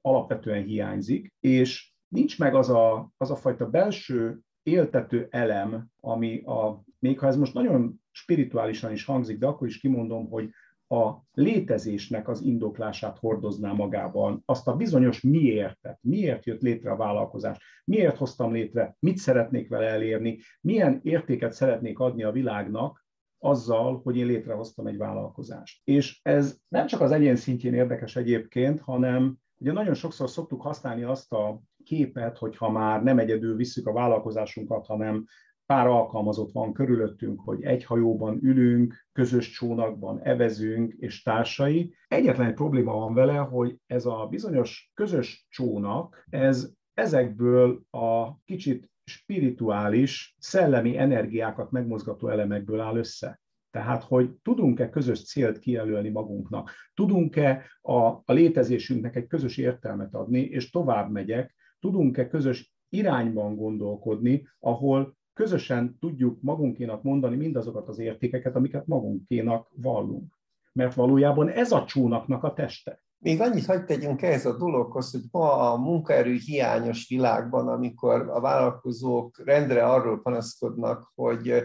alapvetően 0.00 0.62
hiányzik, 0.62 1.32
és 1.40 1.92
nincs 2.08 2.38
meg 2.38 2.54
az 2.54 2.70
a, 2.70 3.12
az 3.16 3.30
a 3.30 3.36
fajta 3.36 3.70
belső 3.70 4.40
éltető 4.62 5.26
elem, 5.30 5.86
ami 6.00 6.42
a, 6.42 6.84
még 6.98 7.18
ha 7.18 7.26
ez 7.26 7.36
most 7.36 7.54
nagyon 7.54 8.00
spirituálisan 8.10 8.92
is 8.92 9.04
hangzik, 9.04 9.38
de 9.38 9.46
akkor 9.46 9.66
is 9.66 9.78
kimondom, 9.78 10.28
hogy 10.28 10.50
a 10.92 11.24
létezésnek 11.32 12.28
az 12.28 12.42
indoklását 12.42 13.18
hordozná 13.18 13.72
magában, 13.72 14.42
azt 14.44 14.68
a 14.68 14.76
bizonyos 14.76 15.20
miértet, 15.20 15.98
miért 16.00 16.44
jött 16.44 16.60
létre 16.60 16.90
a 16.90 16.96
vállalkozás, 16.96 17.82
miért 17.84 18.16
hoztam 18.16 18.52
létre, 18.52 18.96
mit 18.98 19.16
szeretnék 19.16 19.68
vele 19.68 19.86
elérni, 19.86 20.38
milyen 20.60 21.00
értéket 21.02 21.52
szeretnék 21.52 21.98
adni 21.98 22.22
a 22.22 22.32
világnak 22.32 23.06
azzal, 23.38 24.00
hogy 24.02 24.16
én 24.16 24.26
létrehoztam 24.26 24.86
egy 24.86 24.96
vállalkozást. 24.96 25.80
És 25.84 26.20
ez 26.22 26.56
nem 26.68 26.86
csak 26.86 27.00
az 27.00 27.10
egyén 27.10 27.36
szintjén 27.36 27.74
érdekes 27.74 28.16
egyébként, 28.16 28.80
hanem 28.80 29.40
Ugye 29.62 29.72
nagyon 29.72 29.94
sokszor 29.94 30.30
szoktuk 30.30 30.62
használni 30.62 31.02
azt 31.02 31.32
a 31.32 31.60
képet, 31.84 32.38
hogyha 32.38 32.70
már 32.70 33.02
nem 33.02 33.18
egyedül 33.18 33.56
visszük 33.56 33.86
a 33.86 33.92
vállalkozásunkat, 33.92 34.86
hanem 34.86 35.24
pár 35.72 35.86
alkalmazott 35.86 36.52
van 36.52 36.72
körülöttünk, 36.72 37.40
hogy 37.40 37.62
egy 37.62 37.84
hajóban 37.84 38.38
ülünk, 38.42 39.06
közös 39.12 39.50
csónakban 39.50 40.20
evezünk 40.22 40.92
és 40.92 41.22
társai. 41.22 41.94
Egyetlen 42.08 42.46
egy 42.46 42.54
probléma 42.54 42.92
van 42.92 43.14
vele, 43.14 43.36
hogy 43.36 43.76
ez 43.86 44.06
a 44.06 44.26
bizonyos 44.30 44.90
közös 44.94 45.46
csónak, 45.50 46.26
ez 46.30 46.72
ezekből 46.94 47.82
a 47.90 48.38
kicsit 48.44 48.90
spirituális, 49.04 50.36
szellemi 50.38 50.98
energiákat 50.98 51.70
megmozgató 51.70 52.28
elemekből 52.28 52.80
áll 52.80 52.96
össze. 52.96 53.40
Tehát, 53.70 54.02
hogy 54.02 54.30
tudunk-e 54.42 54.90
közös 54.90 55.24
célt 55.24 55.58
kijelölni 55.58 56.08
magunknak, 56.08 56.70
tudunk-e 56.94 57.64
a, 57.80 57.98
a 58.04 58.32
létezésünknek 58.32 59.16
egy 59.16 59.26
közös 59.26 59.56
értelmet 59.56 60.14
adni, 60.14 60.40
és 60.40 60.70
tovább 60.70 61.10
megyek, 61.10 61.54
tudunk-e 61.80 62.28
közös 62.28 62.74
irányban 62.88 63.56
gondolkodni, 63.56 64.48
ahol 64.58 65.16
közösen 65.34 65.96
tudjuk 66.00 66.42
magunkénak 66.42 67.02
mondani 67.02 67.36
mindazokat 67.36 67.88
az 67.88 67.98
értékeket, 67.98 68.56
amiket 68.56 68.86
magunkénak 68.86 69.68
vallunk. 69.74 70.38
Mert 70.72 70.94
valójában 70.94 71.48
ez 71.48 71.72
a 71.72 71.84
csónaknak 71.84 72.44
a 72.44 72.52
teste. 72.52 73.02
Még 73.18 73.40
annyit 73.40 73.66
hagyd 73.66 73.84
tegyünk 73.84 74.22
ehhez 74.22 74.46
a 74.46 74.56
dologhoz, 74.56 75.10
hogy 75.10 75.22
ma 75.30 75.72
a 75.72 75.76
munkaerő 75.76 76.34
hiányos 76.34 77.08
világban, 77.08 77.68
amikor 77.68 78.28
a 78.28 78.40
vállalkozók 78.40 79.42
rendre 79.44 79.86
arról 79.86 80.22
panaszkodnak, 80.22 81.12
hogy 81.14 81.62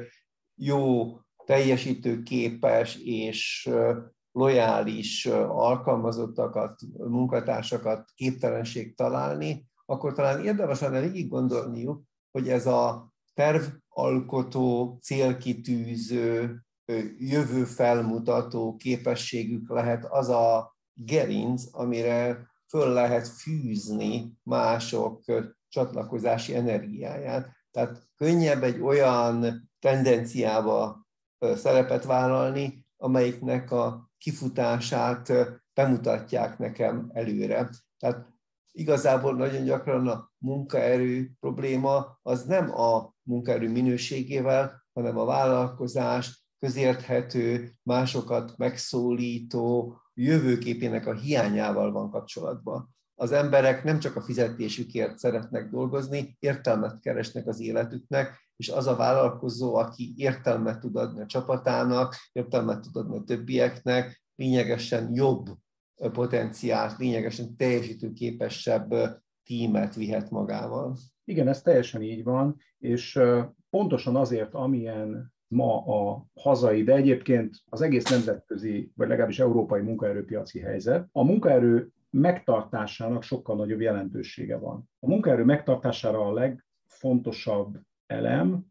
jó, 0.55 1.05
teljesítőképes 1.45 2.95
és 3.03 3.69
lojális 4.31 5.25
alkalmazottakat, 5.47 6.79
munkatársakat 6.97 8.12
képtelenség 8.15 8.95
találni, 8.95 9.65
akkor 9.86 10.13
talán 10.13 10.45
érdemes 10.45 10.79
lenne 10.79 11.00
végig 11.00 11.29
gondolniuk, 11.29 12.01
hogy 12.31 12.50
ez 12.50 12.65
a 12.65 13.12
tervalkotó, 13.38 14.98
célkitűző, 15.01 16.56
jövő 17.17 17.63
felmutató 17.63 18.75
képességük 18.75 19.70
lehet 19.70 20.06
az 20.06 20.29
a 20.29 20.75
gerinc, 20.94 21.63
amire 21.72 22.50
föl 22.70 22.94
lehet 22.94 23.27
fűzni 23.27 24.34
mások 24.44 25.24
csatlakozási 25.70 26.56
energiáját. 26.56 27.51
Tehát 27.72 28.08
könnyebb 28.15 28.63
egy 28.63 28.82
olyan 28.82 29.70
tendenciába 29.79 31.08
szerepet 31.39 32.06
vállalni, 32.06 32.86
amelyiknek 32.98 33.72
a 33.72 34.12
kifutását 34.17 35.34
bemutatják 35.74 36.58
nekem 36.58 37.10
előre. 37.13 37.70
Tehát 37.98 38.37
igazából 38.77 39.36
nagyon 39.36 39.63
gyakran 39.63 40.07
a 40.07 40.31
munkaerő 40.38 41.31
probléma 41.39 42.19
az 42.22 42.43
nem 42.43 42.79
a 42.79 43.13
munkaerő 43.24 43.69
minőségével, 43.69 44.86
hanem 44.93 45.17
a 45.17 45.25
vállalkozás 45.25 46.46
közérthető, 46.60 47.74
másokat 47.84 48.57
megszólító 48.57 49.98
jövőképének 50.13 51.07
a 51.07 51.13
hiányával 51.13 51.91
van 51.91 52.10
kapcsolatban. 52.12 52.96
Az 53.15 53.31
emberek 53.31 53.84
nem 53.84 54.00
csak 54.00 54.15
a 54.15 54.22
fizetésükért 54.22 55.17
szeretnek 55.17 55.69
dolgozni, 55.69 56.36
értelmet 56.39 57.00
keresnek 57.00 57.48
az 57.48 57.60
életüknek, 57.60 58.50
és 58.55 58.69
az 58.69 58.88
a 58.88 58.96
vállalkozó, 58.96 59.75
aki 59.75 60.13
értelmet 60.17 60.79
tud 60.79 60.96
adni 60.96 61.22
a 61.22 61.25
csapatának, 61.25 62.15
értelmet 62.31 62.81
tud 62.81 62.96
adni 62.96 63.17
a 63.17 63.24
többieknek, 63.24 64.24
lényegesen 64.36 65.13
jobb 65.13 65.57
potenciált, 66.12 66.98
lényegesen 66.98 67.56
teljesítőképesebb 67.56 68.94
tímet 69.44 69.96
vihet 69.96 70.30
magával. 70.30 70.98
Igen, 71.24 71.48
ez 71.48 71.62
teljesen 71.62 72.01
így 72.01 72.24
van, 72.24 72.58
és 72.77 73.20
pontosan 73.70 74.16
azért, 74.16 74.54
amilyen 74.54 75.34
ma 75.48 75.86
a 75.86 76.25
hazai, 76.34 76.84
de 76.84 76.96
egyébként 76.96 77.56
az 77.66 77.82
egész 77.82 78.10
nemzetközi, 78.10 78.92
vagy 78.96 79.08
legalábbis 79.08 79.39
európai 79.39 79.82
munkaerőpiaci 79.82 80.60
helyzet, 80.60 81.10
a 81.12 81.24
munkaerő 81.24 81.92
megtartásának 82.10 83.24
sokkal 83.24 83.56
nagyobb 83.56 83.82
jelentősége 83.82 84.58
van. 84.58 84.89
A 85.00 85.08
munkaerő 85.08 85.44
megtartására 85.44 86.27
a 86.27 86.34
legfontosabb 86.34 87.80
elem 88.06 88.66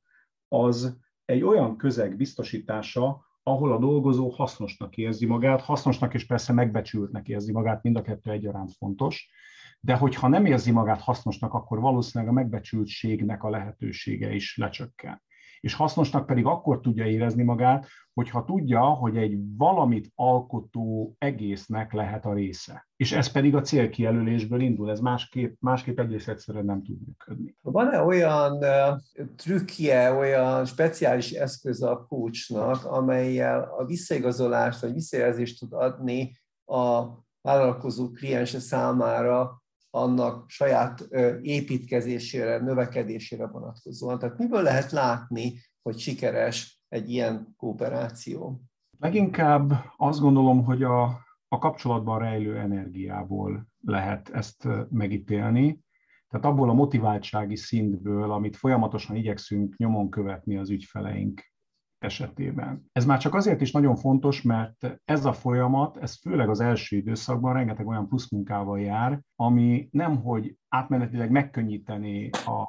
az 0.49 0.99
egy 1.25 1.42
olyan 1.42 1.76
közeg 1.76 2.16
biztosítása, 2.16 3.25
ahol 3.48 3.72
a 3.72 3.78
dolgozó 3.78 4.28
hasznosnak 4.28 4.96
érzi 4.96 5.26
magát, 5.26 5.60
hasznosnak 5.60 6.14
és 6.14 6.26
persze 6.26 6.52
megbecsültnek 6.52 7.28
érzi 7.28 7.52
magát, 7.52 7.82
mind 7.82 7.96
a 7.96 8.02
kettő 8.02 8.30
egyaránt 8.30 8.72
fontos, 8.72 9.30
de 9.80 9.96
hogyha 9.96 10.28
nem 10.28 10.46
érzi 10.46 10.70
magát 10.70 11.00
hasznosnak, 11.00 11.52
akkor 11.52 11.80
valószínűleg 11.80 12.32
a 12.32 12.35
megbecsültségnek 12.35 13.42
a 13.42 13.50
lehetősége 13.50 14.35
is 14.35 14.56
lecsökken 14.56 15.22
és 15.61 15.75
hasznosnak 15.75 16.27
pedig 16.27 16.47
akkor 16.47 16.81
tudja 16.81 17.07
érezni 17.07 17.42
magát, 17.42 17.87
hogyha 18.14 18.45
tudja, 18.45 18.81
hogy 18.81 19.16
egy 19.16 19.38
valamit 19.57 20.12
alkotó 20.14 21.14
egésznek 21.19 21.92
lehet 21.92 22.25
a 22.25 22.35
része. 22.35 22.88
És 22.97 23.12
ez 23.12 23.33
pedig 23.33 23.55
a 23.55 23.61
célkijelölésből 23.61 24.61
indul, 24.61 24.90
ez 24.90 25.01
másképp, 25.01 25.57
másképp 25.61 25.99
egész 25.99 26.29
egyszerűen 26.29 26.64
nem 26.64 26.83
tud 26.83 26.97
működni. 27.07 27.57
Van-e 27.61 28.03
olyan 28.03 28.64
trükkje, 29.37 30.12
olyan 30.12 30.64
speciális 30.64 31.31
eszköz 31.31 31.83
a 31.83 32.07
coachnak, 32.09 32.85
amelyel 32.85 33.75
a 33.79 33.85
visszaigazolást 33.85 34.81
vagy 34.81 34.92
visszajelzést 34.92 35.59
tud 35.59 35.73
adni 35.73 36.33
a 36.64 37.05
vállalkozó 37.40 38.11
kliense 38.11 38.59
számára 38.59 39.62
annak 39.96 40.50
saját 40.50 41.09
építkezésére, 41.42 42.59
növekedésére 42.59 43.46
vonatkozóan. 43.46 44.18
Tehát 44.18 44.38
miből 44.38 44.62
lehet 44.62 44.90
látni, 44.90 45.61
hogy 45.82 45.98
sikeres 45.98 46.80
egy 46.88 47.11
ilyen 47.11 47.54
kooperáció? 47.56 48.61
Leginkább 48.98 49.72
azt 49.96 50.20
gondolom, 50.20 50.64
hogy 50.64 50.82
a, 50.82 51.04
a 51.48 51.59
kapcsolatban 51.59 52.18
rejlő 52.18 52.56
energiából 52.56 53.66
lehet 53.85 54.28
ezt 54.28 54.68
megítélni. 54.90 55.85
Tehát 56.28 56.46
abból 56.46 56.70
a 56.70 56.74
motiváltsági 56.74 57.56
szintből, 57.56 58.32
amit 58.32 58.56
folyamatosan 58.56 59.16
igyekszünk 59.16 59.76
nyomon 59.76 60.11
követni 60.11 60.56
az 60.56 60.70
ügyfeleink 60.70 61.42
esetében. 61.98 62.85
Ez 62.92 63.04
már 63.04 63.18
csak 63.18 63.35
azért 63.35 63.61
is 63.61 63.72
nagyon 63.72 63.96
fontos, 63.96 64.42
mert 64.42 65.00
ez 65.04 65.24
a 65.24 65.32
folyamat, 65.32 65.96
ez 65.96 66.20
főleg 66.20 66.48
az 66.48 66.61
első 66.61 66.96
időszakban 66.96 67.52
rengeteg 67.52 67.87
olyan 67.87 68.09
pluszmunkával 68.09 68.80
jár, 68.80 69.20
ami 69.37 69.88
nemhogy 69.90 70.56
átmenetileg 70.68 71.30
megkönnyíteni 71.30 72.30
a 72.30 72.66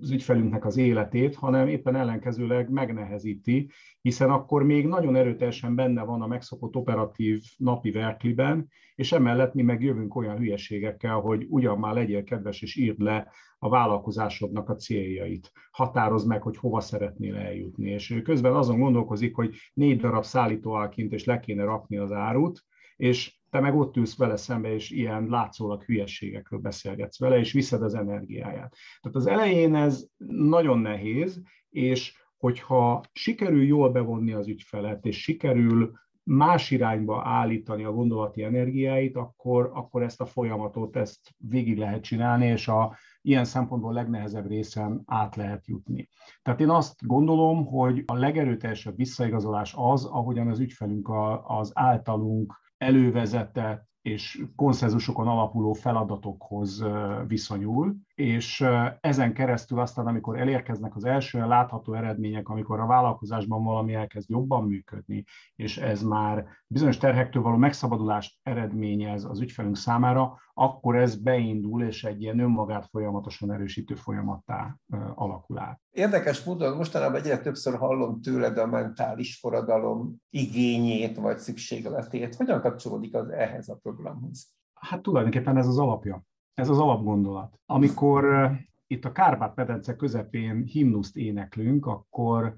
az 0.00 0.10
ügyfelünknek 0.10 0.64
az 0.64 0.76
életét, 0.76 1.34
hanem 1.34 1.68
éppen 1.68 1.96
ellenkezőleg 1.96 2.70
megnehezíti, 2.70 3.70
hiszen 4.00 4.30
akkor 4.30 4.62
még 4.62 4.86
nagyon 4.86 5.16
erőteljesen 5.16 5.74
benne 5.74 6.02
van 6.02 6.22
a 6.22 6.26
megszokott 6.26 6.76
operatív 6.76 7.42
napi 7.56 7.90
verkliben, 7.90 8.68
és 8.94 9.12
emellett 9.12 9.54
mi 9.54 9.62
meg 9.62 9.82
jövünk 9.82 10.14
olyan 10.14 10.36
hülyeségekkel, 10.36 11.14
hogy 11.14 11.46
ugyan 11.48 11.78
már 11.78 11.94
legyél 11.94 12.24
kedves 12.24 12.62
és 12.62 12.76
írd 12.76 13.00
le 13.00 13.32
a 13.58 13.68
vállalkozásodnak 13.68 14.68
a 14.68 14.74
céljait. 14.74 15.52
Határozd 15.70 16.26
meg, 16.26 16.42
hogy 16.42 16.56
hova 16.56 16.80
szeretnél 16.80 17.36
eljutni. 17.36 17.90
És 17.90 18.10
ő 18.10 18.22
közben 18.22 18.54
azon 18.54 18.78
gondolkozik, 18.78 19.34
hogy 19.34 19.54
négy 19.72 20.00
darab 20.00 20.24
szállító 20.24 20.88
kint, 20.88 21.12
és 21.12 21.24
le 21.24 21.40
kéne 21.40 21.64
rakni 21.64 21.96
az 21.96 22.12
árut, 22.12 22.64
és 22.96 23.35
te 23.50 23.60
meg 23.60 23.76
ott 23.76 23.96
ülsz 23.96 24.16
vele 24.16 24.36
szembe, 24.36 24.74
és 24.74 24.90
ilyen 24.90 25.26
látszólag 25.28 25.82
hülyességekről 25.82 26.60
beszélgetsz 26.60 27.18
vele, 27.18 27.38
és 27.38 27.52
viszed 27.52 27.82
az 27.82 27.94
energiáját. 27.94 28.76
Tehát 29.00 29.16
az 29.16 29.26
elején 29.26 29.74
ez 29.74 30.06
nagyon 30.26 30.78
nehéz, 30.78 31.42
és 31.70 32.24
hogyha 32.36 33.00
sikerül 33.12 33.62
jól 33.62 33.90
bevonni 33.90 34.32
az 34.32 34.48
ügyfelet, 34.48 35.06
és 35.06 35.22
sikerül 35.22 35.92
más 36.22 36.70
irányba 36.70 37.22
állítani 37.24 37.84
a 37.84 37.92
gondolati 37.92 38.42
energiáit, 38.42 39.16
akkor, 39.16 39.70
akkor 39.74 40.02
ezt 40.02 40.20
a 40.20 40.26
folyamatot, 40.26 40.96
ezt 40.96 41.34
végig 41.36 41.78
lehet 41.78 42.02
csinálni, 42.02 42.46
és 42.46 42.68
a 42.68 42.96
ilyen 43.22 43.44
szempontból 43.44 43.92
legnehezebb 43.92 44.48
részen 44.48 45.02
át 45.06 45.36
lehet 45.36 45.66
jutni. 45.66 46.08
Tehát 46.42 46.60
én 46.60 46.70
azt 46.70 47.06
gondolom, 47.06 47.66
hogy 47.66 48.02
a 48.06 48.14
legerőteljesebb 48.14 48.96
visszaigazolás 48.96 49.74
az, 49.76 50.04
ahogyan 50.04 50.48
az 50.48 50.58
ügyfelünk 50.58 51.10
az 51.44 51.70
általunk 51.74 52.64
elővezetett 52.78 53.88
és 54.02 54.42
konszenzusokon 54.56 55.28
alapuló 55.28 55.72
feladatokhoz 55.72 56.84
viszonyul, 57.26 57.96
és 58.16 58.64
ezen 59.00 59.32
keresztül 59.32 59.80
aztán, 59.80 60.06
amikor 60.06 60.38
elérkeznek 60.38 60.96
az 60.96 61.04
első 61.04 61.46
látható 61.46 61.94
eredmények, 61.94 62.48
amikor 62.48 62.80
a 62.80 62.86
vállalkozásban 62.86 63.64
valami 63.64 63.94
elkezd 63.94 64.30
jobban 64.30 64.64
működni, 64.64 65.24
és 65.54 65.78
ez 65.78 66.02
már 66.02 66.46
bizonyos 66.66 66.96
terhektől 66.96 67.42
való 67.42 67.56
megszabadulást 67.56 68.38
eredményez 68.42 69.24
az 69.24 69.40
ügyfelünk 69.40 69.76
számára, 69.76 70.38
akkor 70.54 70.96
ez 70.96 71.16
beindul, 71.16 71.82
és 71.82 72.04
egy 72.04 72.22
ilyen 72.22 72.38
önmagát 72.38 72.88
folyamatosan 72.90 73.52
erősítő 73.52 73.94
folyamattá 73.94 74.76
alakul 75.14 75.58
át. 75.58 75.80
Érdekes 75.90 76.44
módon 76.44 76.76
mostanában 76.76 77.16
egyre 77.20 77.38
többször 77.38 77.76
hallom 77.76 78.20
tőled 78.20 78.58
a 78.58 78.66
mentális 78.66 79.38
forradalom 79.38 80.16
igényét 80.30 81.16
vagy 81.16 81.38
szükségletét. 81.38 82.34
Hogyan 82.34 82.60
kapcsolódik 82.60 83.14
az 83.14 83.28
ehhez 83.28 83.68
a 83.68 83.78
programhoz? 83.82 84.54
Hát 84.74 85.02
tulajdonképpen 85.02 85.56
ez 85.56 85.66
az 85.66 85.78
alapja, 85.78 86.22
ez 86.56 86.68
az 86.68 86.78
alapgondolat. 86.78 87.58
Amikor 87.66 88.50
itt 88.86 89.04
a 89.04 89.12
Kárpát-medence 89.12 89.96
közepén 89.96 90.64
himnuszt 90.64 91.16
éneklünk, 91.16 91.86
akkor 91.86 92.56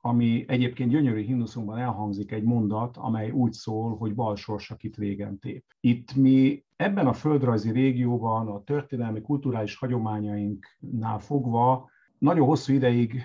ami 0.00 0.44
egyébként 0.48 0.90
gyönyörű 0.90 1.22
himnuszunkban 1.22 1.78
elhangzik 1.78 2.32
egy 2.32 2.42
mondat, 2.42 2.96
amely 2.96 3.30
úgy 3.30 3.52
szól, 3.52 3.96
hogy 3.96 4.14
bal 4.14 4.36
sorsak 4.36 4.82
itt 4.82 4.96
régen 4.96 5.38
tép. 5.38 5.64
Itt 5.80 6.14
mi 6.14 6.64
ebben 6.76 7.06
a 7.06 7.12
földrajzi 7.12 7.70
régióban 7.70 8.48
a 8.48 8.62
történelmi, 8.62 9.20
kulturális 9.20 9.76
hagyományainknál 9.76 11.18
fogva 11.18 11.90
nagyon 12.24 12.46
hosszú 12.46 12.72
ideig 12.72 13.22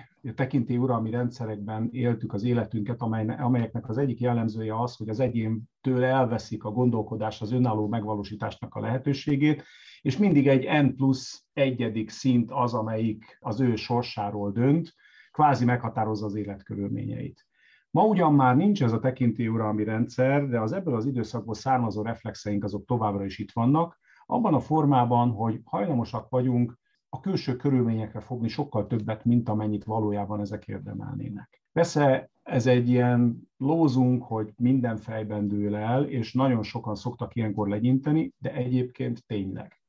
uralmi 0.68 1.10
rendszerekben 1.10 1.88
éltük 1.92 2.32
az 2.32 2.44
életünket, 2.44 3.02
amelyeknek 3.02 3.88
az 3.88 3.98
egyik 3.98 4.20
jellemzője 4.20 4.80
az, 4.80 4.96
hogy 4.96 5.08
az 5.08 5.20
egyéntől 5.20 6.04
elveszik 6.04 6.64
a 6.64 6.70
gondolkodás 6.70 7.40
az 7.40 7.52
önálló 7.52 7.88
megvalósításnak 7.88 8.74
a 8.74 8.80
lehetőségét, 8.80 9.64
és 10.00 10.16
mindig 10.16 10.48
egy 10.48 10.84
N 10.84 10.94
plusz 10.96 11.44
egyedik 11.52 12.10
szint 12.10 12.50
az, 12.50 12.74
amelyik 12.74 13.38
az 13.40 13.60
ő 13.60 13.76
sorsáról 13.76 14.52
dönt, 14.52 14.94
kvázi 15.32 15.64
meghatározza 15.64 16.26
az 16.26 16.34
életkörülményeit. 16.34 17.46
Ma 17.90 18.04
ugyan 18.04 18.34
már 18.34 18.56
nincs 18.56 18.82
ez 18.82 18.92
a 18.92 18.98
tekintélyuralmi 18.98 19.84
rendszer, 19.84 20.48
de 20.48 20.60
az 20.60 20.72
ebből 20.72 20.94
az 20.94 21.06
időszakból 21.06 21.54
származó 21.54 22.02
reflexeink 22.02 22.64
azok 22.64 22.84
továbbra 22.84 23.24
is 23.24 23.38
itt 23.38 23.52
vannak, 23.52 23.98
abban 24.26 24.54
a 24.54 24.60
formában, 24.60 25.30
hogy 25.30 25.60
hajlamosak 25.64 26.28
vagyunk 26.28 26.78
a 27.10 27.20
külső 27.20 27.56
körülményekre 27.56 28.20
fogni 28.20 28.48
sokkal 28.48 28.86
többet, 28.86 29.24
mint 29.24 29.48
amennyit 29.48 29.84
valójában 29.84 30.40
ezek 30.40 30.68
érdemelnének. 30.68 31.62
Persze 31.72 32.30
ez 32.42 32.66
egy 32.66 32.88
ilyen 32.88 33.50
lózunk, 33.56 34.24
hogy 34.24 34.52
minden 34.56 34.96
fejben 34.96 35.48
dől 35.48 35.76
el, 35.76 36.04
és 36.04 36.32
nagyon 36.32 36.62
sokan 36.62 36.94
szoktak 36.94 37.34
ilyenkor 37.34 37.68
legyinteni, 37.68 38.32
de 38.38 38.52
egyébként 38.52 39.26
tényleg. 39.26 39.79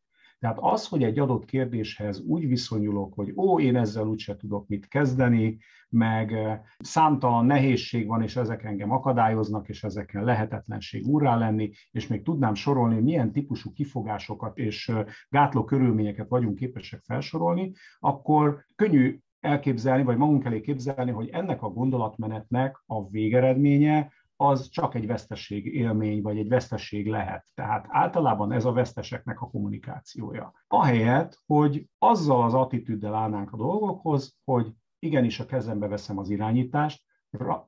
Tehát 0.42 0.58
az, 0.60 0.88
hogy 0.88 1.04
egy 1.04 1.20
adott 1.20 1.46
kérdéshez 1.46 2.20
úgy 2.20 2.48
viszonyulok, 2.48 3.14
hogy 3.14 3.34
ó, 3.36 3.60
én 3.60 3.76
ezzel 3.76 4.08
úgyse 4.08 4.36
tudok 4.36 4.68
mit 4.68 4.88
kezdeni, 4.88 5.58
meg 5.90 6.34
számtalan 6.80 7.46
nehézség 7.46 8.08
van, 8.08 8.22
és 8.22 8.36
ezek 8.36 8.64
engem 8.64 8.92
akadályoznak, 8.92 9.70
és 9.70 9.84
ezeken 9.84 10.24
lehetetlenség 10.24 11.08
úrrá 11.08 11.38
lenni, 11.38 11.72
és 11.92 12.08
még 12.08 12.24
tudnám 12.24 12.54
sorolni, 12.54 13.00
milyen 13.00 13.32
típusú 13.32 13.74
kifogásokat 13.74 14.58
és 14.58 14.92
gátló 15.30 15.64
körülményeket 15.64 16.30
vagyunk 16.30 16.56
képesek 16.56 17.02
felsorolni, 17.04 17.72
akkor 18.00 18.66
könnyű 18.76 19.20
elképzelni, 19.40 20.04
vagy 20.04 20.18
magunk 20.18 20.46
elé 20.46 20.62
képzelni, 20.62 21.12
hogy 21.12 21.30
ennek 21.30 21.62
a 21.62 21.70
gondolatmenetnek 21.70 22.84
a 22.86 23.10
végeredménye 23.10 24.12
az 24.42 24.70
csak 24.70 24.96
egy 24.96 25.08
vesztesség 25.08 25.66
élmény, 25.66 26.22
vagy 26.22 26.38
egy 26.38 26.48
vesztesség 26.48 27.08
lehet. 27.08 27.46
Tehát 27.54 27.86
általában 27.90 28.52
ez 28.52 28.66
a 28.66 28.72
veszteseknek 28.72 29.42
a 29.42 29.50
kommunikációja. 29.50 30.54
Ahelyett, 30.68 31.38
hogy 31.46 31.86
azzal 31.98 32.44
az 32.44 32.54
attitűddel 32.54 33.16
állnánk 33.16 33.52
a 33.52 33.58
dolgokhoz, 33.58 34.38
hogy 34.44 34.74
igenis 35.00 35.40
a 35.40 35.46
kezembe 35.46 35.88
veszem 35.88 36.18
az 36.18 36.30
irányítást, 36.30 37.04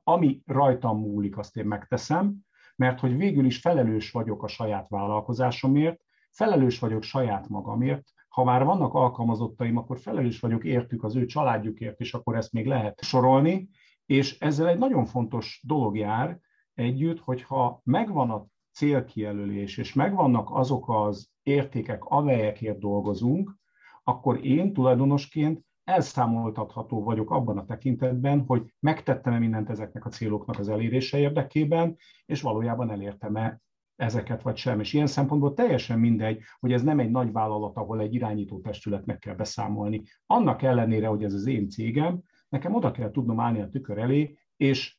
ami 0.02 0.42
rajtam 0.46 0.98
múlik, 0.98 1.38
azt 1.38 1.56
én 1.56 1.66
megteszem, 1.66 2.36
mert 2.76 3.00
hogy 3.00 3.16
végül 3.16 3.44
is 3.44 3.58
felelős 3.58 4.10
vagyok 4.10 4.42
a 4.42 4.48
saját 4.48 4.88
vállalkozásomért, 4.88 6.00
felelős 6.30 6.78
vagyok 6.78 7.02
saját 7.02 7.48
magamért, 7.48 8.08
ha 8.28 8.44
már 8.44 8.64
vannak 8.64 8.94
alkalmazottaim, 8.94 9.76
akkor 9.76 9.98
felelős 9.98 10.40
vagyok 10.40 10.64
értük 10.64 11.04
az 11.04 11.16
ő 11.16 11.24
családjukért, 11.24 12.00
és 12.00 12.14
akkor 12.14 12.36
ezt 12.36 12.52
még 12.52 12.66
lehet 12.66 13.02
sorolni, 13.02 13.68
és 14.06 14.38
ezzel 14.38 14.68
egy 14.68 14.78
nagyon 14.78 15.04
fontos 15.04 15.60
dolog 15.66 15.96
jár, 15.96 16.42
együtt, 16.74 17.20
hogyha 17.20 17.80
megvan 17.84 18.30
a 18.30 18.46
célkijelölés, 18.72 19.78
és 19.78 19.92
megvannak 19.92 20.50
azok 20.50 20.88
az 20.88 21.30
értékek, 21.42 22.04
amelyekért 22.04 22.78
dolgozunk, 22.78 23.56
akkor 24.02 24.44
én 24.44 24.72
tulajdonosként 24.72 25.60
elszámoltatható 25.84 27.02
vagyok 27.02 27.30
abban 27.30 27.58
a 27.58 27.64
tekintetben, 27.64 28.44
hogy 28.46 28.74
megtettem-e 28.80 29.38
mindent 29.38 29.70
ezeknek 29.70 30.04
a 30.04 30.08
céloknak 30.08 30.58
az 30.58 30.68
elérése 30.68 31.18
érdekében, 31.18 31.96
és 32.26 32.42
valójában 32.42 32.90
elértem-e 32.90 33.60
ezeket 33.96 34.42
vagy 34.42 34.56
sem. 34.56 34.80
És 34.80 34.92
ilyen 34.92 35.06
szempontból 35.06 35.54
teljesen 35.54 35.98
mindegy, 35.98 36.40
hogy 36.60 36.72
ez 36.72 36.82
nem 36.82 36.98
egy 36.98 37.10
nagy 37.10 37.32
vállalat, 37.32 37.76
ahol 37.76 38.00
egy 38.00 38.14
irányító 38.14 38.60
testületnek 38.60 39.18
kell 39.18 39.34
beszámolni. 39.34 40.02
Annak 40.26 40.62
ellenére, 40.62 41.06
hogy 41.06 41.24
ez 41.24 41.32
az 41.32 41.46
én 41.46 41.68
cégem, 41.68 42.22
nekem 42.48 42.74
oda 42.74 42.90
kell 42.90 43.10
tudnom 43.10 43.40
állni 43.40 43.60
a 43.60 43.68
tükör 43.68 43.98
elé, 43.98 44.38
és 44.56 44.98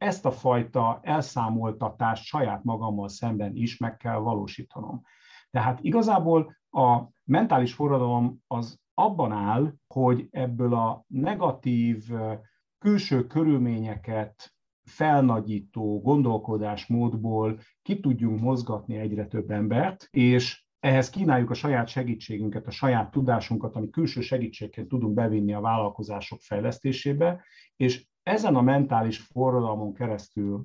ezt 0.00 0.26
a 0.26 0.30
fajta 0.30 1.00
elszámoltatást 1.02 2.24
saját 2.24 2.64
magammal 2.64 3.08
szemben 3.08 3.56
is 3.56 3.76
meg 3.76 3.96
kell 3.96 4.16
valósítanom. 4.16 5.02
Tehát 5.50 5.80
igazából 5.80 6.56
a 6.70 7.02
mentális 7.24 7.74
forradalom 7.74 8.38
az 8.46 8.80
abban 8.94 9.32
áll, 9.32 9.74
hogy 9.86 10.28
ebből 10.30 10.74
a 10.74 11.04
negatív 11.06 12.10
külső 12.78 13.26
körülményeket 13.26 14.54
felnagyító 14.84 16.00
gondolkodásmódból 16.00 17.60
ki 17.82 18.00
tudjunk 18.00 18.40
mozgatni 18.40 18.96
egyre 18.96 19.26
több 19.26 19.50
embert, 19.50 20.08
és 20.10 20.64
ehhez 20.78 21.10
kínáljuk 21.10 21.50
a 21.50 21.54
saját 21.54 21.88
segítségünket, 21.88 22.66
a 22.66 22.70
saját 22.70 23.10
tudásunkat, 23.10 23.76
ami 23.76 23.90
külső 23.90 24.20
segítségként 24.20 24.88
tudunk 24.88 25.14
bevinni 25.14 25.52
a 25.52 25.60
vállalkozások 25.60 26.40
fejlesztésébe, 26.40 27.44
és 27.76 28.08
ezen 28.30 28.54
a 28.54 28.60
mentális 28.60 29.18
forradalmon 29.18 29.94
keresztül 29.94 30.64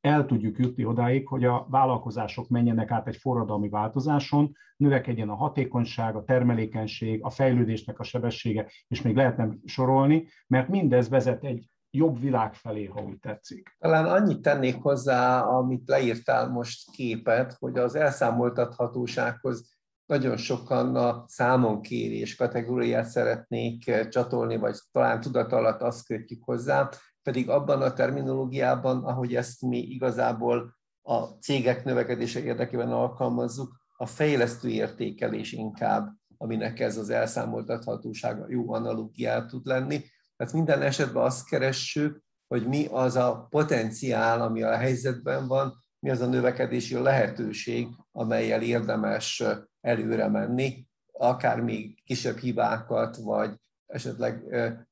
el 0.00 0.26
tudjuk 0.26 0.58
jutni 0.58 0.84
odáig, 0.84 1.28
hogy 1.28 1.44
a 1.44 1.66
vállalkozások 1.70 2.48
menjenek 2.48 2.90
át 2.90 3.06
egy 3.06 3.16
forradalmi 3.16 3.68
változáson, 3.68 4.56
növekedjen 4.76 5.28
a 5.28 5.34
hatékonyság, 5.34 6.16
a 6.16 6.24
termelékenység, 6.24 7.24
a 7.24 7.30
fejlődésnek 7.30 7.98
a 7.98 8.02
sebessége, 8.02 8.66
és 8.88 9.02
még 9.02 9.16
lehetne 9.16 9.48
sorolni, 9.64 10.26
mert 10.46 10.68
mindez 10.68 11.08
vezet 11.08 11.44
egy 11.44 11.68
jobb 11.90 12.20
világ 12.20 12.54
felé, 12.54 12.84
ha 12.84 13.02
úgy 13.02 13.18
tetszik. 13.18 13.76
Talán 13.78 14.04
annyit 14.04 14.42
tennék 14.42 14.76
hozzá, 14.82 15.40
amit 15.40 15.88
leírtál 15.88 16.48
most 16.48 16.90
képet, 16.90 17.56
hogy 17.58 17.78
az 17.78 17.94
elszámoltathatósághoz 17.94 19.73
nagyon 20.06 20.36
sokan 20.36 20.96
a 20.96 21.24
számonkérés 21.26 22.36
kategóriát 22.36 23.06
szeretnék 23.06 23.88
eh, 23.88 24.08
csatolni, 24.08 24.56
vagy 24.56 24.76
talán 24.92 25.20
tudat 25.20 25.52
alatt 25.52 25.80
azt 25.80 26.06
kötjük 26.06 26.44
hozzá, 26.44 26.88
pedig 27.22 27.48
abban 27.48 27.82
a 27.82 27.92
terminológiában, 27.92 29.04
ahogy 29.04 29.34
ezt 29.34 29.62
mi 29.62 29.78
igazából 29.78 30.76
a 31.02 31.20
cégek 31.22 31.84
növekedése 31.84 32.42
érdekében 32.42 32.90
alkalmazzuk, 32.90 33.82
a 33.96 34.06
fejlesztő 34.06 34.68
értékelés 34.68 35.52
inkább, 35.52 36.12
aminek 36.36 36.80
ez 36.80 36.96
az 36.96 37.10
elszámoltathatósága 37.10 38.46
jó 38.48 38.72
analógiát 38.72 39.48
tud 39.48 39.66
lenni. 39.66 40.04
Tehát 40.36 40.52
minden 40.52 40.82
esetben 40.82 41.22
azt 41.22 41.48
keressük, 41.48 42.22
hogy 42.46 42.66
mi 42.66 42.86
az 42.90 43.16
a 43.16 43.46
potenciál, 43.50 44.40
ami 44.40 44.62
a 44.62 44.76
helyzetben 44.76 45.46
van, 45.46 45.74
mi 45.98 46.10
az 46.10 46.20
a 46.20 46.26
növekedési 46.26 46.94
lehetőség, 46.94 47.88
amelyel 48.12 48.62
érdemes 48.62 49.42
előre 49.84 50.28
menni, 50.28 50.86
akár 51.12 51.60
még 51.60 52.02
kisebb 52.04 52.36
hibákat, 52.36 53.16
vagy 53.16 53.54
esetleg 53.86 54.42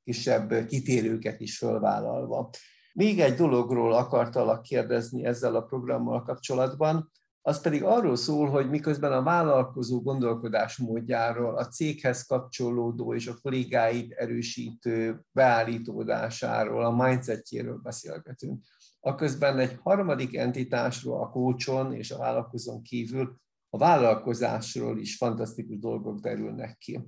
kisebb 0.05 0.66
kitérőket 0.66 1.40
is 1.40 1.59
fölvállalva. 1.59 2.50
Még 2.92 3.20
egy 3.20 3.35
dologról 3.35 3.92
akartalak 3.92 4.62
kérdezni 4.62 5.24
ezzel 5.24 5.55
a 5.55 5.62
programmal 5.62 6.22
kapcsolatban, 6.22 7.11
az 7.44 7.61
pedig 7.61 7.85
arról 7.85 8.16
szól, 8.16 8.50
hogy 8.50 8.70
miközben 8.70 9.12
a 9.12 9.22
vállalkozó 9.22 10.02
gondolkodásmódjáról, 10.02 11.57
a 11.57 11.66
céghez 11.66 12.22
kapcsolódó 12.22 13.14
és 13.14 13.26
a 13.26 13.38
kollégáit 13.42 14.12
erősítő 14.12 15.24
beállítódásáról, 15.31 16.85
a 16.85 16.90
mindsetjéről 16.90 17.81
beszélgetünk. 17.83 18.64
Aközben 19.00 19.59
egy 19.59 19.78
harmadik 19.83 20.37
entitásról, 20.37 21.22
a 21.22 21.31
kócson 21.31 21.94
és 21.94 22.11
a 22.11 22.18
vállalkozón 22.18 22.83
kívül 22.83 23.37
a 23.74 23.78
vállalkozásról 23.78 24.98
is 24.98 25.16
fantasztikus 25.16 25.78
dolgok 25.78 26.20
derülnek 26.20 26.78
ki. 26.78 27.00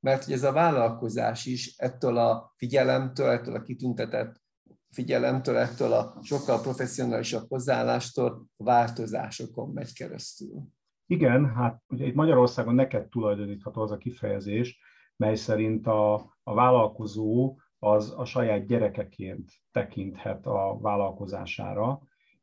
Mert 0.00 0.24
hogy 0.24 0.32
ez 0.32 0.42
a 0.42 0.52
vállalkozás 0.52 1.46
is 1.46 1.74
ettől 1.76 2.16
a 2.16 2.54
figyelemtől, 2.56 3.28
ettől 3.28 3.54
a 3.54 3.62
kitüntetett 3.62 4.42
figyelemtől, 4.90 5.56
ettől 5.56 5.92
a 5.92 6.18
sokkal 6.22 6.60
professzionálisabb 6.60 7.48
hozzáállástól 7.48 8.46
változásokon 8.56 9.70
megy 9.70 9.92
keresztül. 9.92 10.62
Igen, 11.06 11.54
hát 11.54 11.82
ugye 11.88 12.06
itt 12.06 12.14
Magyarországon 12.14 12.74
neked 12.74 13.08
tulajdonítható 13.08 13.82
az 13.82 13.90
a 13.90 13.96
kifejezés, 13.96 14.78
mely 15.16 15.34
szerint 15.34 15.86
a, 15.86 16.14
a 16.42 16.54
vállalkozó 16.54 17.58
az 17.78 18.14
a 18.16 18.24
saját 18.24 18.66
gyerekeként 18.66 19.50
tekinthet 19.72 20.46
a 20.46 20.78
vállalkozására, 20.80 22.02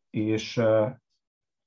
és 0.09 0.61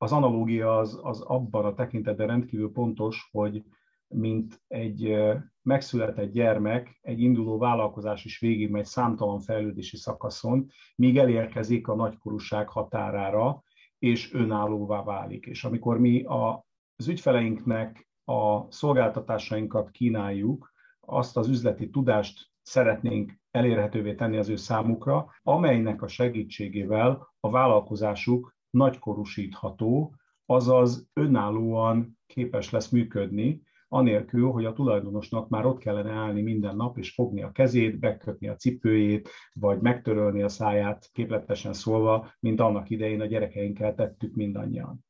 az 0.02 0.12
analógia 0.12 0.78
az, 0.78 1.00
az 1.02 1.20
abban 1.20 1.64
a 1.64 1.74
tekintetben 1.74 2.26
rendkívül 2.26 2.72
pontos, 2.72 3.28
hogy 3.32 3.64
mint 4.08 4.62
egy 4.68 5.16
megszületett 5.62 6.32
gyermek, 6.32 6.98
egy 7.00 7.20
induló 7.20 7.58
vállalkozás 7.58 8.24
is 8.24 8.38
végigmegy 8.38 8.84
számtalan 8.84 9.40
fejlődési 9.40 9.96
szakaszon, 9.96 10.70
míg 10.96 11.18
elérkezik 11.18 11.88
a 11.88 11.94
nagykorúság 11.94 12.68
határára, 12.68 13.62
és 13.98 14.34
önállóvá 14.34 15.02
válik. 15.02 15.46
És 15.46 15.64
amikor 15.64 15.98
mi 15.98 16.22
a 16.22 16.68
az 17.00 17.08
ügyfeleinknek 17.08 18.08
a 18.24 18.72
szolgáltatásainkat 18.72 19.90
kínáljuk, 19.90 20.72
azt 21.00 21.36
az 21.36 21.48
üzleti 21.48 21.90
tudást 21.90 22.50
szeretnénk 22.62 23.32
elérhetővé 23.50 24.14
tenni 24.14 24.36
az 24.36 24.48
ő 24.48 24.56
számukra, 24.56 25.30
amelynek 25.42 26.02
a 26.02 26.08
segítségével 26.08 27.34
a 27.40 27.50
vállalkozásuk 27.50 28.56
nagykorúsítható, 28.70 30.14
azaz 30.46 31.08
önállóan 31.12 32.18
képes 32.26 32.70
lesz 32.70 32.88
működni, 32.88 33.62
anélkül, 33.88 34.50
hogy 34.50 34.64
a 34.64 34.72
tulajdonosnak 34.72 35.48
már 35.48 35.66
ott 35.66 35.78
kellene 35.78 36.12
állni 36.12 36.42
minden 36.42 36.76
nap, 36.76 36.98
és 36.98 37.12
fogni 37.14 37.42
a 37.42 37.52
kezét, 37.52 37.98
bekötni 37.98 38.48
a 38.48 38.56
cipőjét, 38.56 39.28
vagy 39.52 39.80
megtörölni 39.80 40.42
a 40.42 40.48
száját, 40.48 41.08
képletesen 41.12 41.72
szólva, 41.72 42.32
mint 42.40 42.60
annak 42.60 42.90
idején 42.90 43.20
a 43.20 43.26
gyerekeinkkel 43.26 43.94
tettük 43.94 44.34
mindannyian. 44.34 45.04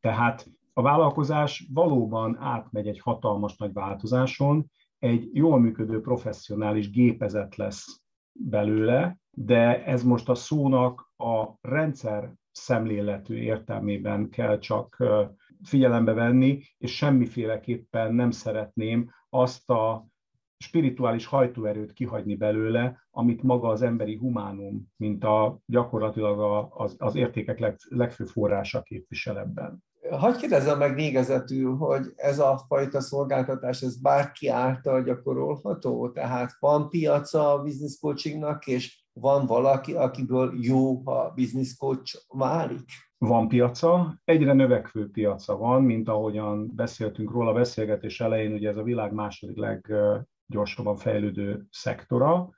Tehát 0.00 0.46
a 0.72 0.82
vállalkozás 0.82 1.68
valóban 1.72 2.36
átmegy 2.38 2.88
egy 2.88 3.00
hatalmas 3.00 3.56
nagy 3.56 3.72
változáson, 3.72 4.70
egy 4.98 5.30
jól 5.32 5.60
működő 5.60 6.00
professzionális 6.00 6.90
gépezet 6.90 7.56
lesz 7.56 8.02
belőle, 8.32 9.18
de 9.30 9.84
ez 9.84 10.02
most 10.02 10.28
a 10.28 10.34
szónak 10.34 11.12
a 11.16 11.48
rendszer 11.60 12.32
szemléletű 12.54 13.36
értelmében 13.36 14.30
kell 14.30 14.58
csak 14.58 15.02
figyelembe 15.62 16.12
venni, 16.12 16.62
és 16.78 16.96
semmiféleképpen 16.96 18.14
nem 18.14 18.30
szeretném 18.30 19.10
azt 19.30 19.70
a 19.70 20.06
spirituális 20.58 21.26
hajtóerőt 21.26 21.92
kihagyni 21.92 22.34
belőle, 22.34 23.06
amit 23.10 23.42
maga 23.42 23.68
az 23.68 23.82
emberi 23.82 24.16
humánum, 24.16 24.92
mint 24.96 25.24
a 25.24 25.58
gyakorlatilag 25.66 26.40
a, 26.40 26.68
az, 26.70 26.94
az 26.98 27.14
értékek 27.14 27.58
leg, 27.58 27.76
legfőbb 27.88 28.26
forrása 28.26 28.82
képvisel 28.82 29.38
ebben. 29.38 29.84
Hagy 30.10 30.36
kérdezzem 30.36 30.78
meg 30.78 30.94
végezetül, 30.94 31.76
hogy 31.76 32.12
ez 32.16 32.38
a 32.38 32.64
fajta 32.68 33.00
szolgáltatás, 33.00 33.82
ez 33.82 34.00
bárki 34.00 34.48
által 34.48 35.02
gyakorolható? 35.02 36.10
Tehát 36.10 36.50
van 36.58 36.88
piaca 36.88 37.52
a 37.52 37.62
business 37.62 37.98
coachingnak, 37.98 38.66
és 38.66 39.03
van 39.14 39.46
valaki, 39.46 39.92
akiből 39.92 40.54
jó, 40.60 41.02
ha 41.04 41.32
business 41.34 41.76
coach 41.76 42.24
válik? 42.28 42.84
Van 43.18 43.48
piaca, 43.48 44.20
egyre 44.24 44.52
növekvő 44.52 45.10
piaca 45.10 45.56
van, 45.56 45.82
mint 45.82 46.08
ahogyan 46.08 46.74
beszéltünk 46.74 47.30
róla 47.30 47.50
a 47.50 47.54
beszélgetés 47.54 48.20
elején, 48.20 48.52
ugye 48.52 48.68
ez 48.68 48.76
a 48.76 48.82
világ 48.82 49.12
második 49.12 49.56
leggyorsabban 49.56 50.96
fejlődő 50.96 51.66
szektora, 51.70 52.50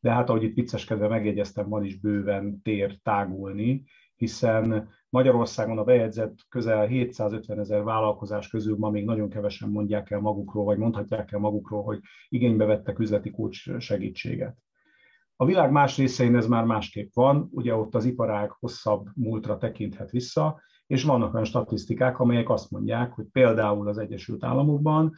de 0.00 0.10
hát 0.10 0.28
ahogy 0.28 0.42
itt 0.42 0.54
vicceskedve 0.54 1.08
megjegyeztem, 1.08 1.68
van 1.68 1.84
is 1.84 2.00
bőven 2.00 2.60
tér 2.62 2.98
tágulni, 3.02 3.84
hiszen 4.16 4.88
Magyarországon 5.08 5.78
a 5.78 5.84
bejegyzett 5.84 6.34
közel 6.48 6.86
750 6.86 7.58
ezer 7.58 7.82
vállalkozás 7.82 8.48
közül 8.48 8.76
ma 8.78 8.90
még 8.90 9.04
nagyon 9.04 9.28
kevesen 9.28 9.68
mondják 9.68 10.10
el 10.10 10.20
magukról, 10.20 10.64
vagy 10.64 10.78
mondhatják 10.78 11.32
el 11.32 11.38
magukról, 11.38 11.82
hogy 11.82 12.00
igénybe 12.28 12.64
vettek 12.64 12.98
üzleti 12.98 13.30
coach 13.30 13.78
segítséget. 13.78 14.56
A 15.42 15.44
világ 15.44 15.70
más 15.70 15.96
részein 15.96 16.36
ez 16.36 16.46
már 16.46 16.64
másképp 16.64 17.14
van, 17.14 17.48
ugye 17.52 17.74
ott 17.74 17.94
az 17.94 18.04
iparág 18.04 18.50
hosszabb 18.50 19.06
múltra 19.14 19.58
tekinthet 19.58 20.10
vissza, 20.10 20.60
és 20.86 21.04
vannak 21.04 21.32
olyan 21.32 21.44
statisztikák, 21.44 22.18
amelyek 22.18 22.50
azt 22.50 22.70
mondják, 22.70 23.12
hogy 23.12 23.26
például 23.32 23.88
az 23.88 23.98
Egyesült 23.98 24.44
Államokban 24.44 25.14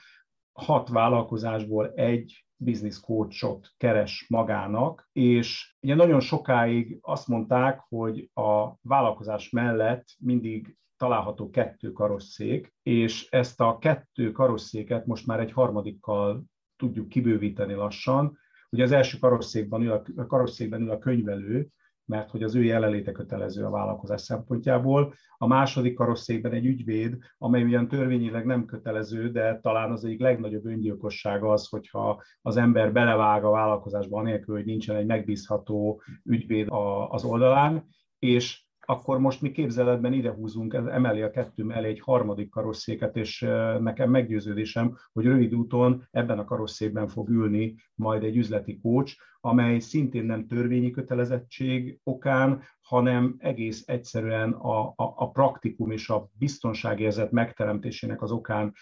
hat 0.52 0.88
vállalkozásból 0.88 1.92
egy 1.94 2.46
business 2.56 3.00
coachot 3.00 3.68
keres 3.76 4.26
magának, 4.28 5.08
és 5.12 5.76
ugye 5.80 5.94
nagyon 5.94 6.20
sokáig 6.20 6.98
azt 7.00 7.28
mondták, 7.28 7.80
hogy 7.88 8.30
a 8.34 8.74
vállalkozás 8.82 9.50
mellett 9.50 10.04
mindig 10.18 10.76
található 10.96 11.50
kettő 11.50 11.92
karosszék, 11.92 12.74
és 12.82 13.28
ezt 13.30 13.60
a 13.60 13.78
kettő 13.78 14.32
karosszéket 14.32 15.06
most 15.06 15.26
már 15.26 15.40
egy 15.40 15.52
harmadikkal 15.52 16.44
tudjuk 16.76 17.08
kibővíteni 17.08 17.74
lassan, 17.74 18.42
Ugye 18.74 18.82
az 18.82 18.92
első 18.92 19.18
karosszékben 19.18 19.82
ül 19.82 19.90
a, 19.90 20.26
karosszékben 20.26 20.80
ül 20.80 20.90
a 20.90 20.98
könyvelő, 20.98 21.68
mert 22.04 22.30
hogy 22.30 22.42
az 22.42 22.54
ő 22.54 22.62
jelenléte 22.62 23.12
kötelező 23.12 23.64
a 23.64 23.70
vállalkozás 23.70 24.20
szempontjából. 24.20 25.14
A 25.36 25.46
második 25.46 25.94
karosszékben 25.94 26.52
egy 26.52 26.66
ügyvéd, 26.66 27.18
amely 27.38 27.62
ugyan 27.62 27.88
törvényileg 27.88 28.44
nem 28.44 28.64
kötelező, 28.64 29.30
de 29.30 29.60
talán 29.60 29.90
az 29.90 30.04
egyik 30.04 30.20
legnagyobb 30.20 30.66
öngyilkosság 30.66 31.44
az, 31.44 31.68
hogyha 31.68 32.22
az 32.42 32.56
ember 32.56 32.92
belevág 32.92 33.44
a 33.44 33.50
vállalkozásba 33.50 34.18
anélkül, 34.18 34.54
hogy 34.54 34.64
nincsen 34.64 34.96
egy 34.96 35.06
megbízható 35.06 36.02
ügyvéd 36.24 36.66
az 37.08 37.24
oldalán, 37.24 37.86
és 38.18 38.63
akkor 38.84 39.18
most 39.18 39.40
mi 39.40 39.50
képzeletben 39.50 40.12
idehúzunk, 40.12 40.74
emeli 40.74 41.22
a 41.22 41.30
kettő 41.30 41.64
mellé 41.64 41.88
egy 41.88 42.00
harmadik 42.00 42.50
karosszéket, 42.50 43.16
és 43.16 43.40
nekem 43.80 44.10
meggyőződésem, 44.10 44.96
hogy 45.12 45.24
rövid 45.24 45.54
úton 45.54 46.08
ebben 46.10 46.38
a 46.38 46.44
karosszékben 46.44 47.08
fog 47.08 47.28
ülni 47.28 47.74
majd 47.94 48.22
egy 48.22 48.36
üzleti 48.36 48.78
kócs, 48.80 49.14
amely 49.40 49.78
szintén 49.78 50.24
nem 50.24 50.46
törvényi 50.46 50.90
kötelezettség 50.90 51.98
okán, 52.02 52.62
hanem 52.80 53.34
egész 53.38 53.82
egyszerűen 53.86 54.52
a, 54.52 54.86
a, 54.86 54.94
a 54.96 55.30
praktikum 55.30 55.90
és 55.90 56.08
a 56.08 56.28
biztonságérzet 56.38 57.30
megteremtésének 57.30 58.22
az 58.22 58.30
okán 58.30 58.72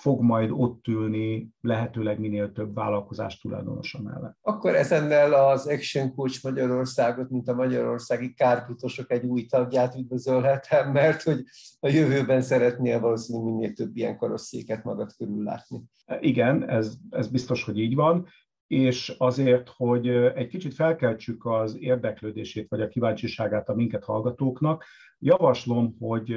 fog 0.00 0.20
majd 0.20 0.50
ott 0.52 0.86
ülni 0.86 1.50
lehetőleg 1.60 2.18
minél 2.18 2.52
több 2.52 2.74
vállalkozás 2.74 3.38
tulajdonosa 3.38 4.02
mellett. 4.02 4.36
Akkor 4.42 4.74
ezennel 4.74 5.32
az 5.32 5.66
Action 5.66 6.14
Coach 6.14 6.44
Magyarországot, 6.44 7.30
mint 7.30 7.48
a 7.48 7.54
magyarországi 7.54 8.34
kárputosok 8.34 9.10
egy 9.10 9.24
új 9.24 9.46
tagját 9.46 9.94
üdvözölhetem, 9.94 10.92
mert 10.92 11.22
hogy 11.22 11.44
a 11.80 11.88
jövőben 11.88 12.42
szeretnél 12.42 13.00
valószínűleg 13.00 13.52
minél 13.52 13.72
több 13.72 13.96
ilyen 13.96 14.16
karosszéket 14.16 14.84
magad 14.84 15.12
körül 15.16 15.42
látni. 15.42 15.82
Igen, 16.20 16.68
ez, 16.68 16.94
ez 17.10 17.28
biztos, 17.28 17.64
hogy 17.64 17.78
így 17.78 17.94
van 17.94 18.26
és 18.66 19.14
azért, 19.18 19.68
hogy 19.68 20.08
egy 20.08 20.46
kicsit 20.46 20.74
felkeltsük 20.74 21.44
az 21.44 21.76
érdeklődését 21.78 22.68
vagy 22.68 22.80
a 22.80 22.88
kíváncsiságát 22.88 23.68
a 23.68 23.74
minket 23.74 24.04
hallgatóknak, 24.04 24.84
javaslom, 25.18 25.96
hogy 25.98 26.34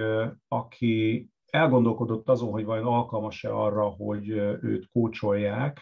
aki 0.48 1.30
elgondolkodott 1.50 2.30
azon, 2.30 2.52
hogy 2.52 2.66
vajon 2.66 2.86
alkalmas-e 2.86 3.54
arra, 3.56 3.84
hogy 3.84 4.30
őt 4.62 4.90
kócsolják, 4.92 5.80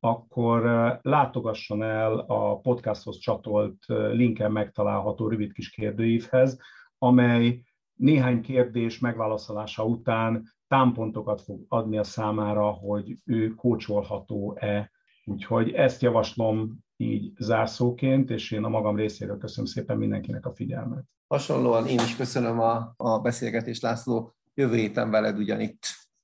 akkor 0.00 0.62
látogasson 1.02 1.82
el 1.82 2.18
a 2.18 2.58
podcasthoz 2.58 3.18
csatolt 3.18 3.84
linken 4.12 4.52
megtalálható 4.52 5.28
rövid 5.28 5.52
kis 5.52 5.70
kérdőívhez, 5.70 6.58
amely 6.98 7.62
néhány 7.94 8.40
kérdés 8.40 8.98
megválaszolása 8.98 9.84
után 9.84 10.54
támpontokat 10.68 11.40
fog 11.40 11.64
adni 11.68 11.98
a 11.98 12.04
számára, 12.04 12.70
hogy 12.70 13.14
ő 13.24 13.48
kócsolható-e. 13.48 14.90
Úgyhogy 15.24 15.70
ezt 15.70 16.02
javaslom 16.02 16.78
így 16.96 17.32
zárszóként, 17.38 18.30
és 18.30 18.50
én 18.50 18.64
a 18.64 18.68
magam 18.68 18.96
részéről 18.96 19.38
köszönöm 19.38 19.70
szépen 19.70 19.96
mindenkinek 19.96 20.46
a 20.46 20.54
figyelmet. 20.54 21.04
Hasonlóan 21.26 21.86
én 21.86 21.98
is 21.98 22.16
köszönöm 22.16 22.60
a, 22.60 22.92
a 22.96 23.18
beszélgetést, 23.18 23.82
László. 23.82 24.35
Jövő 24.58 24.76
héten 24.76 25.10
veled 25.10 25.38
ugyanitt. 25.38 26.05